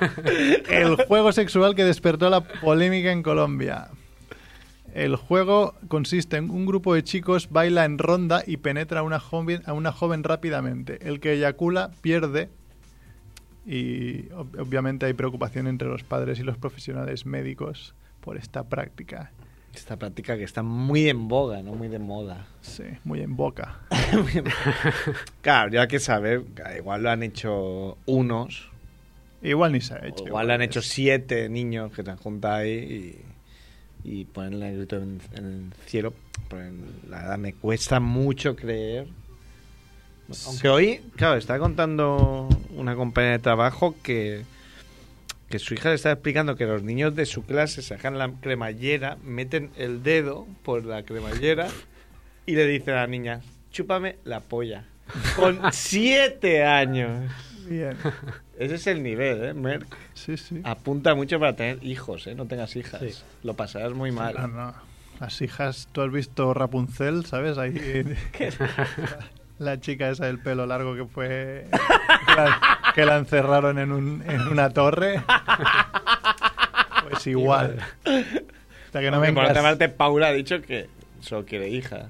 [0.70, 3.88] El juego sexual que despertó la polémica en Colombia.
[4.94, 9.20] El juego consiste en un grupo de chicos baila en ronda y penetra a una
[9.20, 10.98] joven, a una joven rápidamente.
[11.06, 12.48] El que eyacula pierde
[13.66, 19.30] y ob- obviamente hay preocupación entre los padres y los profesionales médicos por esta práctica.
[19.74, 21.74] Esta práctica que está muy en boga, ¿no?
[21.74, 22.46] Muy de moda.
[22.62, 23.78] Sí, muy en boca.
[25.42, 26.42] Claro, ya que saber,
[26.76, 28.70] igual lo han hecho unos,
[29.42, 30.24] Igual ni se ha o hecho.
[30.26, 33.22] igual lo han hecho siete niños que se han juntado ahí
[34.04, 36.12] y, y ponen el grito en, en el cielo.
[36.48, 36.62] Pero
[37.08, 39.06] la verdad me cuesta mucho creer.
[40.46, 44.42] Aunque hoy, claro, está contando una compañera de trabajo que,
[45.48, 49.16] que su hija le está explicando que los niños de su clase sacan la cremallera,
[49.24, 51.68] meten el dedo por la cremallera
[52.44, 54.84] y le dicen a la niña, chúpame la polla.
[55.36, 57.30] Con siete años.
[57.68, 57.96] Bien.
[58.58, 59.54] Ese es el nivel, ¿eh?
[59.54, 60.60] Merck Sí, sí.
[60.64, 62.34] apunta mucho para tener hijos, ¿eh?
[62.34, 63.00] No tengas hijas.
[63.00, 63.10] Sí.
[63.42, 64.34] Lo pasarás muy mal.
[64.38, 64.74] No, no.
[65.20, 67.58] Las hijas, tú has visto Rapunzel, ¿sabes?
[67.58, 67.74] Ahí.
[69.58, 71.66] la chica esa del pelo largo que fue.
[72.26, 72.60] que la,
[72.94, 75.22] que la encerraron en, un, en una torre.
[77.08, 77.78] Pues igual.
[78.86, 80.88] Hasta que no Aunque por otra parte, Paula ha dicho que
[81.20, 82.08] solo quiere hija.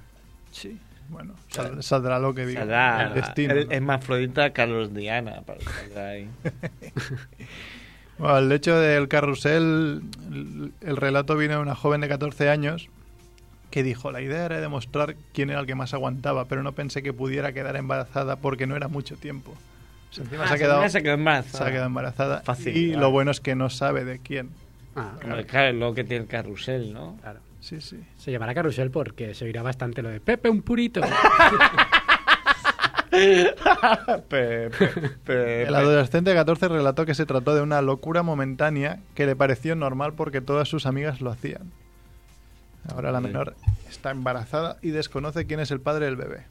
[0.51, 0.79] Sí.
[1.09, 2.61] Bueno, sal- saldrá lo que diga.
[2.61, 3.55] Saldrá el destino.
[3.55, 3.73] el ¿no?
[3.73, 5.43] hermafrodita Carlos Diana.
[5.47, 6.29] Para ahí.
[8.19, 10.03] Bueno, el hecho del carrusel,
[10.33, 12.89] el, el relato viene de una joven de 14 años
[13.71, 17.03] que dijo, la idea era demostrar quién era el que más aguantaba, pero no pensé
[17.03, 19.53] que pudiera quedar embarazada porque no era mucho tiempo.
[20.11, 21.59] O sea, encima Ah, se, ha quedado, se quedó embarazada.
[21.59, 23.03] se ha quedado embarazada Fácil, y claro.
[23.03, 24.51] lo bueno es que no sabe de quién.
[24.97, 25.39] Ah, claro,
[25.69, 27.19] es lo que tiene el carrusel, ¿no?
[27.21, 27.39] claro.
[27.69, 28.03] Sí, sí.
[28.17, 31.03] Se llamará carrusel porque se oirá bastante lo de Pepe un purito.
[33.11, 33.55] El
[35.75, 40.15] adolescente de 14 relató que se trató de una locura momentánea que le pareció normal
[40.15, 41.71] porque todas sus amigas lo hacían.
[42.91, 43.55] Ahora la menor
[43.91, 46.47] está embarazada y desconoce quién es el padre del bebé.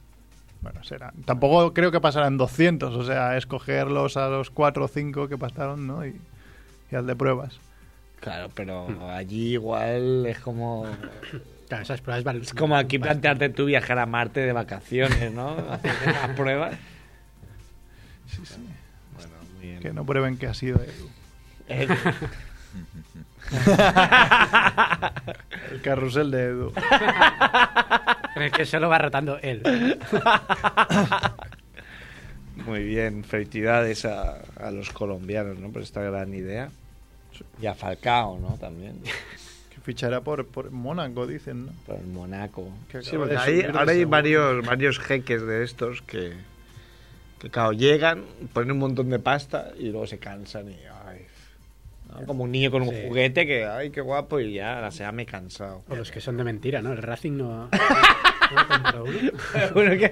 [0.61, 1.13] Bueno, será.
[1.25, 5.87] Tampoco creo que pasarán 200, o sea, escogerlos a los 4 o 5 que pasaron,
[5.87, 6.05] ¿no?
[6.05, 6.21] Y,
[6.91, 7.59] y al de pruebas.
[8.19, 10.85] Claro, pero allí igual es como...
[11.67, 12.35] Claro, esas pruebas.
[12.37, 15.49] Es como aquí plantearte tú viajar a Marte de vacaciones, ¿no?
[15.71, 16.75] Hacer unas pruebas.
[18.27, 18.55] Sí, sí.
[19.15, 19.79] Bueno, muy bien.
[19.81, 21.09] Que no prueben que ha sido Edu.
[21.67, 21.87] Eh,
[25.71, 26.73] El carrusel de Edu.
[28.35, 29.61] En el que solo va rotando él.
[32.65, 35.69] Muy bien, felicidades a, a los colombianos, ¿no?
[35.71, 36.69] Por esta gran idea.
[37.61, 38.57] Y a Falcao, ¿no?
[38.57, 39.01] También.
[39.69, 41.71] Que fichará por, por Mónaco, dicen, ¿no?
[41.85, 42.67] Por el Monaco.
[42.89, 46.33] Que Sí, porque de ahora hay varios, varios jeques de estos que,
[47.39, 48.23] que, claro, llegan,
[48.53, 51.25] ponen un montón de pasta y luego se cansan y, ay,
[52.09, 52.25] ¿no?
[52.25, 53.03] Como un niño con un Sí.
[53.07, 55.83] juguete que, ay, qué guapo, y ya, la sea me he cansado.
[55.89, 56.91] O los que son de mentira, ¿no?
[56.91, 57.69] El Racing no.
[58.93, 59.31] no uno.
[59.73, 60.11] bueno, que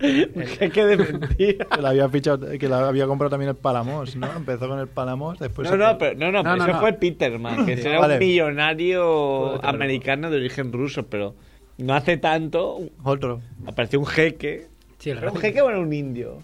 [0.34, 1.66] un jeque de mentira.
[1.74, 4.30] Que la había fichado, que la había comprado también el Palamos, ¿no?
[4.36, 5.70] Empezó con el Palamos, después...
[5.70, 6.80] No, no, fue- pero, no, no, No, pero no, ese no.
[6.80, 8.14] fue Peterman, que Sí, era vale.
[8.14, 11.34] un millonario americano de origen ruso, pero
[11.78, 13.40] no hace tanto Otro.
[13.66, 14.66] apareció un jeque.
[14.98, 16.38] Sí, el ¿Era un jeque o era un indio?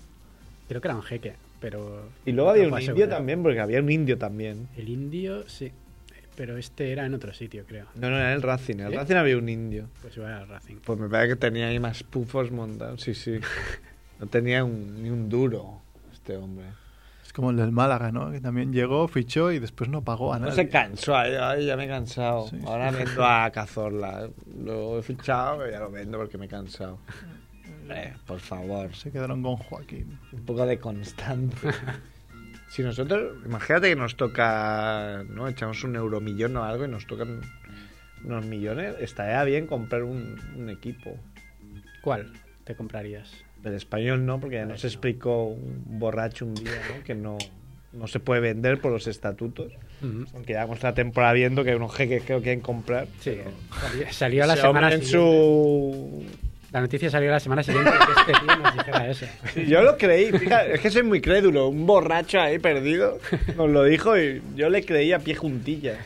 [0.68, 2.02] Creo que era un jeque, pero.
[2.26, 3.08] Y luego había un indio asegurar.
[3.10, 4.68] también, porque había un indio también.
[4.76, 5.72] El indio, sí.
[6.40, 7.84] Pero este era en otro sitio, creo.
[7.96, 8.76] No, no, era el Racing.
[8.76, 8.96] En el ¿Sí?
[8.96, 9.88] Racing había un indio.
[10.00, 10.76] Pues era el Racing.
[10.76, 13.02] Pues me parece que tenía ahí más pufos montados.
[13.02, 13.38] Sí, sí.
[14.18, 15.82] No tenía un- ni un duro
[16.12, 16.64] este hombre.
[17.24, 18.30] Es como el del Málaga, ¿no?
[18.30, 20.56] Que también llegó, fichó y después no pagó a No nadie.
[20.64, 22.48] se cansó, ay, ay, ya me he cansado.
[22.48, 24.30] Sí, Ahora vendo a Cazorla.
[24.64, 26.98] Lo he fichado, pero ya lo vendo porque me he cansado.
[27.92, 30.16] Eh, por favor, Se quedaron con Joaquín.
[30.32, 31.74] un poco de constancia.
[32.70, 35.48] Si nosotros, imagínate que nos toca, ¿no?
[35.48, 37.40] Echamos un euromillón o algo y nos tocan
[38.24, 41.16] unos millones, estaría bien comprar un, un equipo.
[42.00, 42.32] ¿Cuál
[42.64, 43.32] te comprarías?
[43.64, 47.02] El español no, porque ya nos explicó un borracho un día, ¿no?
[47.02, 47.38] Que no,
[47.92, 49.72] no se puede vender por los estatutos.
[50.00, 50.26] Ujú.
[50.34, 53.08] Aunque llevamos la temporada viendo que hay unos jeques que lo quieren comprar.
[53.20, 53.36] Sí,
[53.80, 55.10] salió, salió la semana en siguiente.
[55.10, 56.24] su...
[56.72, 59.26] La noticia salió la semana siguiente que este tío nos dijera eso.
[59.54, 61.68] Sí, Yo lo creí, fíjate, es que soy muy crédulo.
[61.68, 63.18] Un borracho ahí perdido
[63.56, 65.98] nos lo dijo y yo le creí a pie juntillas.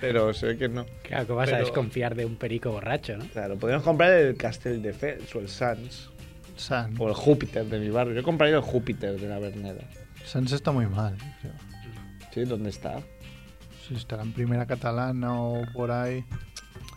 [0.00, 0.84] Pero sé que no.
[1.04, 3.24] Claro, que vas a desconfiar de un perico borracho, ¿no?
[3.26, 6.10] Claro, podríamos comprar el Castel de Fels o el Sans.
[6.56, 6.98] Sans.
[7.00, 8.12] O el Júpiter de mi barrio.
[8.14, 9.84] Yo compraría el Júpiter de la Verneda.
[10.24, 11.16] Sans está muy mal.
[11.40, 11.52] creo.
[12.34, 12.44] ¿Sí?
[12.44, 13.00] ¿Dónde está?
[13.86, 16.24] Si estará en primera catalana o por ahí.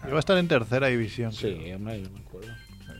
[0.07, 1.31] Iba a estar en tercera división.
[1.31, 2.49] Sí, hombre, yo me acuerdo.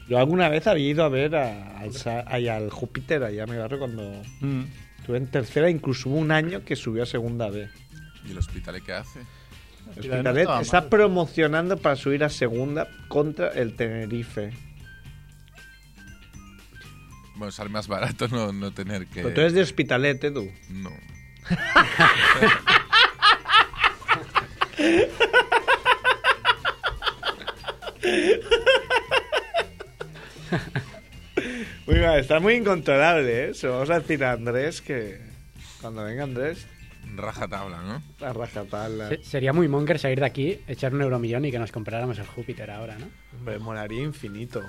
[0.07, 3.47] Yo alguna vez había ido a ver a- al, Sa- ahí al Júpiter allá a
[3.47, 4.63] mi barrio cuando Mm.
[4.99, 5.69] estuve en tercera.
[5.69, 7.67] Incluso hubo un año que subió a segunda B.
[8.27, 9.19] ¿Y el hospital qué hace?
[9.95, 10.89] El no Hospitalet está mal.
[10.89, 14.51] promocionando para subir a segunda contra el Tenerife.
[17.35, 19.21] Bueno, sale más barato no, no tener que...
[19.21, 20.49] Pero tú eres de Hospitalet, Edu.
[20.69, 20.89] No.
[31.87, 33.53] Muy mal, está muy incontrolable, ¿eh?
[33.53, 35.19] Se lo vamos a decir a Andrés que
[35.81, 36.65] cuando venga Andrés,
[37.15, 38.25] Raja tabla, ¿no?
[38.25, 39.09] a rajatabla.
[39.09, 42.25] Se- sería muy monger salir de aquí, echar un euromillón y que nos compráramos el
[42.25, 43.05] Júpiter ahora, ¿no?
[43.37, 44.63] Hombre, molaría infinito.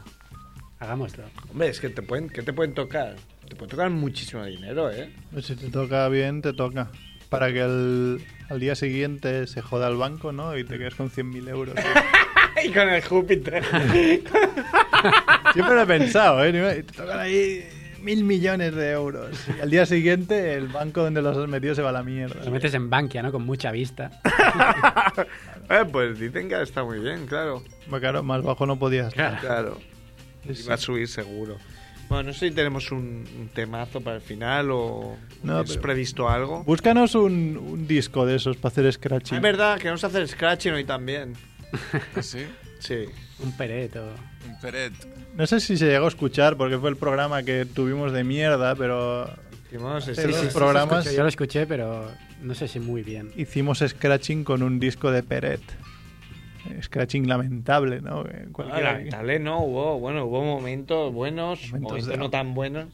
[0.78, 1.24] Hagámoslo.
[1.50, 3.16] Hombre, es que te pueden, ¿qué te pueden tocar?
[3.48, 5.10] Te pueden tocar muchísimo dinero, ¿eh?
[5.32, 6.90] Pues si te toca bien, te toca.
[7.30, 10.56] Para que el- al día siguiente se joda el banco, ¿no?
[10.58, 11.74] Y te quedes con 100.000 euros.
[12.64, 13.64] y con el Júpiter.
[15.56, 16.82] Siempre lo he pensado, ¿eh?
[16.82, 17.66] Te tocan ahí
[18.02, 19.30] mil millones de euros.
[19.56, 22.44] Y al día siguiente el banco donde los has metido se va a la mierda.
[22.44, 23.32] Lo metes en Bankia, ¿no?
[23.32, 24.10] Con mucha vista.
[25.68, 27.60] Eh, pues dicen que está muy bien, claro.
[27.88, 29.40] Bueno, claro, más bajo no podías estar.
[29.40, 29.80] Claro.
[30.44, 31.56] Y va a subir seguro.
[32.08, 36.28] Bueno, no sé si tenemos un, un temazo para el final o No, es previsto
[36.28, 36.62] algo.
[36.62, 39.34] Búscanos un, un disco de esos para hacer scratching.
[39.34, 41.32] Ah, es verdad que vamos a hacer scratching hoy también.
[42.20, 42.46] ¿Sí?
[42.78, 43.06] Sí.
[43.40, 44.04] Un pereto.
[44.46, 44.92] Un Peret.
[45.36, 48.74] No sé si se llegó a escuchar porque fue el programa que tuvimos de mierda,
[48.74, 49.28] pero
[49.68, 50.46] Hicimos Sí, ese- sí, sí.
[50.46, 52.08] se programas- yo lo escuché, pero
[52.40, 53.32] no sé si muy bien.
[53.36, 55.60] hicimos scratching con un disco de Peret.
[56.82, 58.24] Scratching lamentable, ¿no?
[58.70, 62.86] Ah, lamentable, no, hubo, bueno, hubo momentos buenos, Momentos momentos, de- no tan buenos.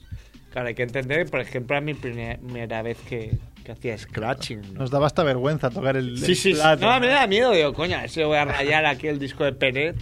[0.51, 4.75] Claro, hay que entender, por ejemplo, a mi primer- primera vez que, que hacía scratching.
[4.75, 4.81] ¿no?
[4.81, 7.73] Nos daba hasta vergüenza tocar el, Sí, el sí, plato, No, me da miedo, digo,
[7.73, 9.97] coña, si voy a rayar aquí el disco de Peret.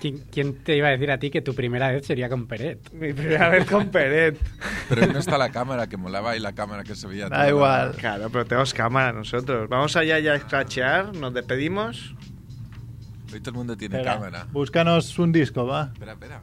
[0.00, 2.92] ¿Quién, quién te iba a decir a ti que tu primera vez sería con Peret?
[2.92, 4.38] Mi primera vez con Peret.
[4.88, 7.28] Pero ahí no está la cámara que molaba y la cámara que se veía.
[7.28, 7.92] Da igual.
[7.96, 9.68] Claro, pero tenemos cámara nosotros.
[9.68, 12.14] Vamos allá ya a scratchear, nos despedimos.
[13.32, 14.46] Hoy todo el mundo tiene Espera, cámara.
[14.52, 15.90] Búscanos un disco, va.
[15.92, 16.40] Espera, espera.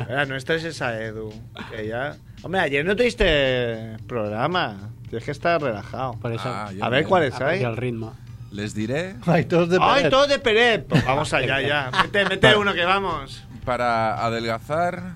[0.00, 1.32] Espera, no estreses a Edu.
[1.70, 2.16] Que ya...
[2.42, 4.90] Hombre, ayer no tuviste programa.
[5.08, 6.14] Tienes que estar relajado.
[6.14, 7.62] Por eso Ah, A ver cuáles hay.
[7.62, 8.16] el ritmo.
[8.54, 10.10] Les diré, Ay, todos de ¡Ay, Peret.
[10.10, 10.86] todo de Peret!
[10.86, 11.90] Pues vamos allá ya.
[12.02, 13.42] Mete, mete uno que vamos.
[13.64, 15.14] para adelgazar,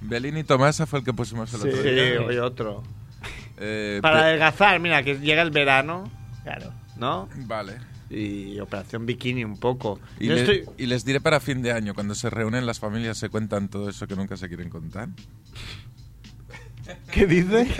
[0.00, 2.20] Belín y Tomasa fue el que pusimos el Sí, otro día.
[2.22, 2.82] hoy otro.
[3.58, 6.10] Eh, Para adelgazar, mira, que llega el verano,
[6.42, 6.72] Claro.
[6.96, 7.28] ¿no?
[7.46, 7.74] Vale.
[8.08, 10.00] Y operación bikini un poco.
[10.18, 10.64] Y, Yo le- estoy...
[10.78, 13.90] y les diré para fin de año, cuando se reúnen las familias, se cuentan todo
[13.90, 15.10] eso que nunca se quieren contar.
[17.10, 17.66] ¿Qué dice?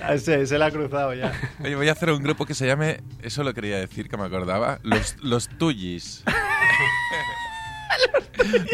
[0.00, 1.32] Ah, se, se la ha cruzado ya.
[1.62, 4.24] Oye, voy a hacer un grupo que se llame, eso lo quería decir, que me
[4.24, 6.22] acordaba, los, los Tuyis.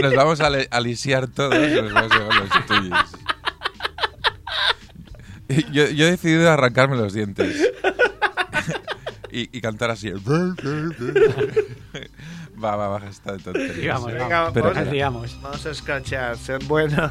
[0.03, 2.93] Nos vamos a, le- a lisiar todos nos vamos a llamar los Tuyis.
[5.49, 7.71] Y Yo, yo he decidido arrancarme los dientes.
[9.31, 10.11] Y, y cantar así.
[12.63, 13.73] Va, va, baja esta tontería.
[13.73, 14.53] Digamos, Venga, vamos.
[14.55, 15.41] Pero- vamos, Digamos.
[15.43, 17.11] vamos a scratchear, ser buenos.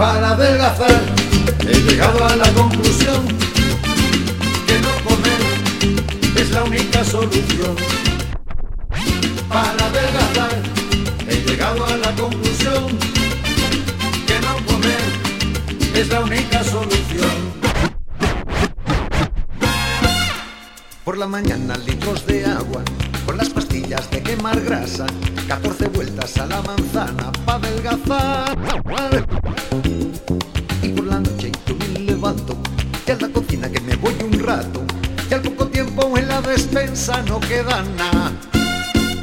[0.00, 0.98] Para adelgazar
[1.68, 3.28] he llegado a la conclusión
[4.66, 7.76] que no comer es la única solución.
[9.46, 10.62] Para adelgazar
[11.28, 12.86] he llegado a la conclusión
[14.26, 15.04] que no comer
[15.94, 17.36] es la única solución.
[21.04, 22.82] Por la mañana litros de agua,
[23.26, 25.04] con las pastillas de quemar grasa,
[25.46, 29.39] 14 vueltas a la manzana para adelgazar.
[30.82, 32.56] Y por la noche yo me levanto
[33.06, 34.82] y a la cocina que me voy un rato
[35.30, 38.32] y al poco tiempo en la despensa no queda nada.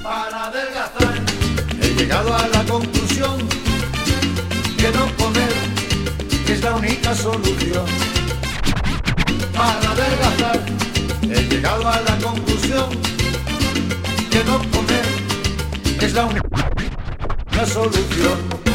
[0.02, 1.22] Para adelgazar
[1.82, 3.38] he llegado a la conclusión
[4.78, 5.54] que no comer
[6.48, 7.86] es la única solución.
[9.54, 10.66] Para adelgazar
[11.24, 12.89] he llegado a la conclusión
[14.32, 15.06] que no comer
[16.02, 18.66] es la única solución.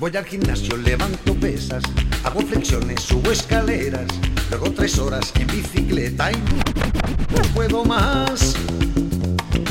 [0.00, 1.82] Voy al gimnasio, levanto pesas,
[2.24, 4.06] hago flexiones, subo escaleras,
[4.48, 8.54] luego tres horas en bicicleta y no puedo más.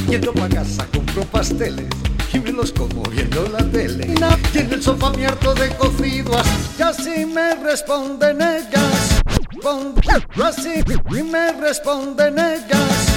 [0.07, 1.89] Yendo pa' casa compro pasteles
[2.32, 4.13] y me los como viendo la tele.
[4.53, 6.39] Y en el sofá me de cocido,
[6.77, 9.21] y así me responden ellas.
[9.63, 9.95] Con,
[10.43, 10.84] así
[11.23, 13.09] me responden ellas.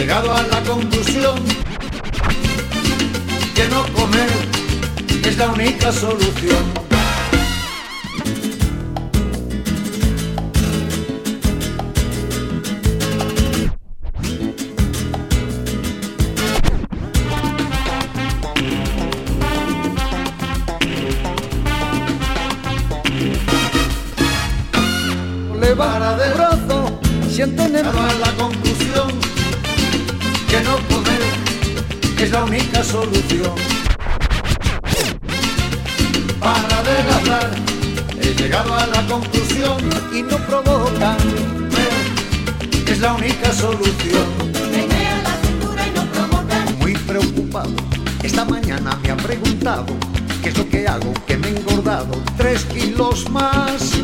[0.00, 1.38] Llegado a la conclusión
[3.54, 4.30] que no comer
[5.26, 6.80] es la única solución.
[25.76, 29.30] Para de brazo, sienten el a la conclusión
[30.50, 31.22] que no comer
[32.18, 33.54] es la única solución.
[36.40, 37.50] Para adelgazar
[38.20, 39.78] he llegado a la conclusión
[40.12, 41.18] y no provocan
[42.86, 44.26] es la única solución.
[44.72, 46.78] Menea la cintura y no provocan.
[46.80, 47.70] Muy preocupado,
[48.24, 49.86] esta mañana me ha preguntado
[50.42, 54.00] qué es lo que hago, que me he engordado tres kilos más.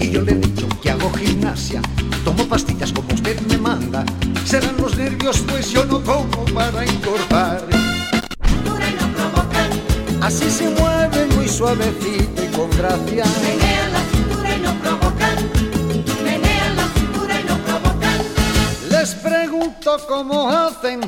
[0.00, 1.82] Y yo le he dicho que hago gimnasia,
[2.24, 4.04] tomo pastillas como usted me manda.
[4.44, 7.62] Serán los nervios, pues yo no como para engordar.
[8.46, 9.70] Cintura y no provocan.
[10.22, 13.24] Así se mueve muy suavecito y con gracia.
[13.42, 15.36] Menea la cintura y no provocan.
[16.24, 18.18] Menea la cintura y no provocan.
[18.90, 21.00] Les pregunto cómo hacen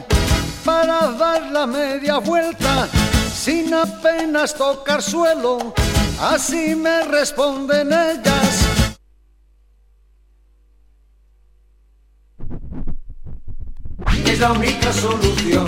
[0.65, 2.89] para dar la media vuelta
[3.33, 5.73] sin apenas tocar suelo.
[6.21, 8.60] Así me responden ellas.
[14.41, 15.67] La única solución.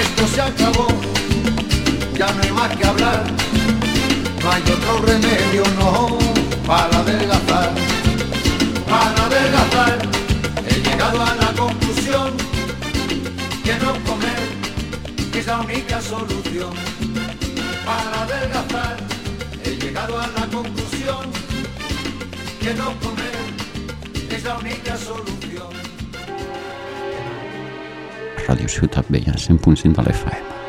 [0.00, 0.86] Esto se acabó.
[2.16, 3.24] Ya no hay más que hablar.
[4.42, 6.18] No hay otro remedio, no,
[6.66, 7.74] para adelgazar.
[8.88, 9.98] Para adelgazar.
[10.66, 12.32] He llegado a la conclusión
[13.62, 14.42] que no comer
[15.34, 16.72] es la única solución.
[17.84, 18.96] Para adelgazar
[19.62, 21.30] he llegado a la conclusión
[22.60, 23.36] que no comer
[24.30, 25.91] es la única solución.
[28.46, 30.61] Radio Ciutat Vella, 100.5 de l'FM.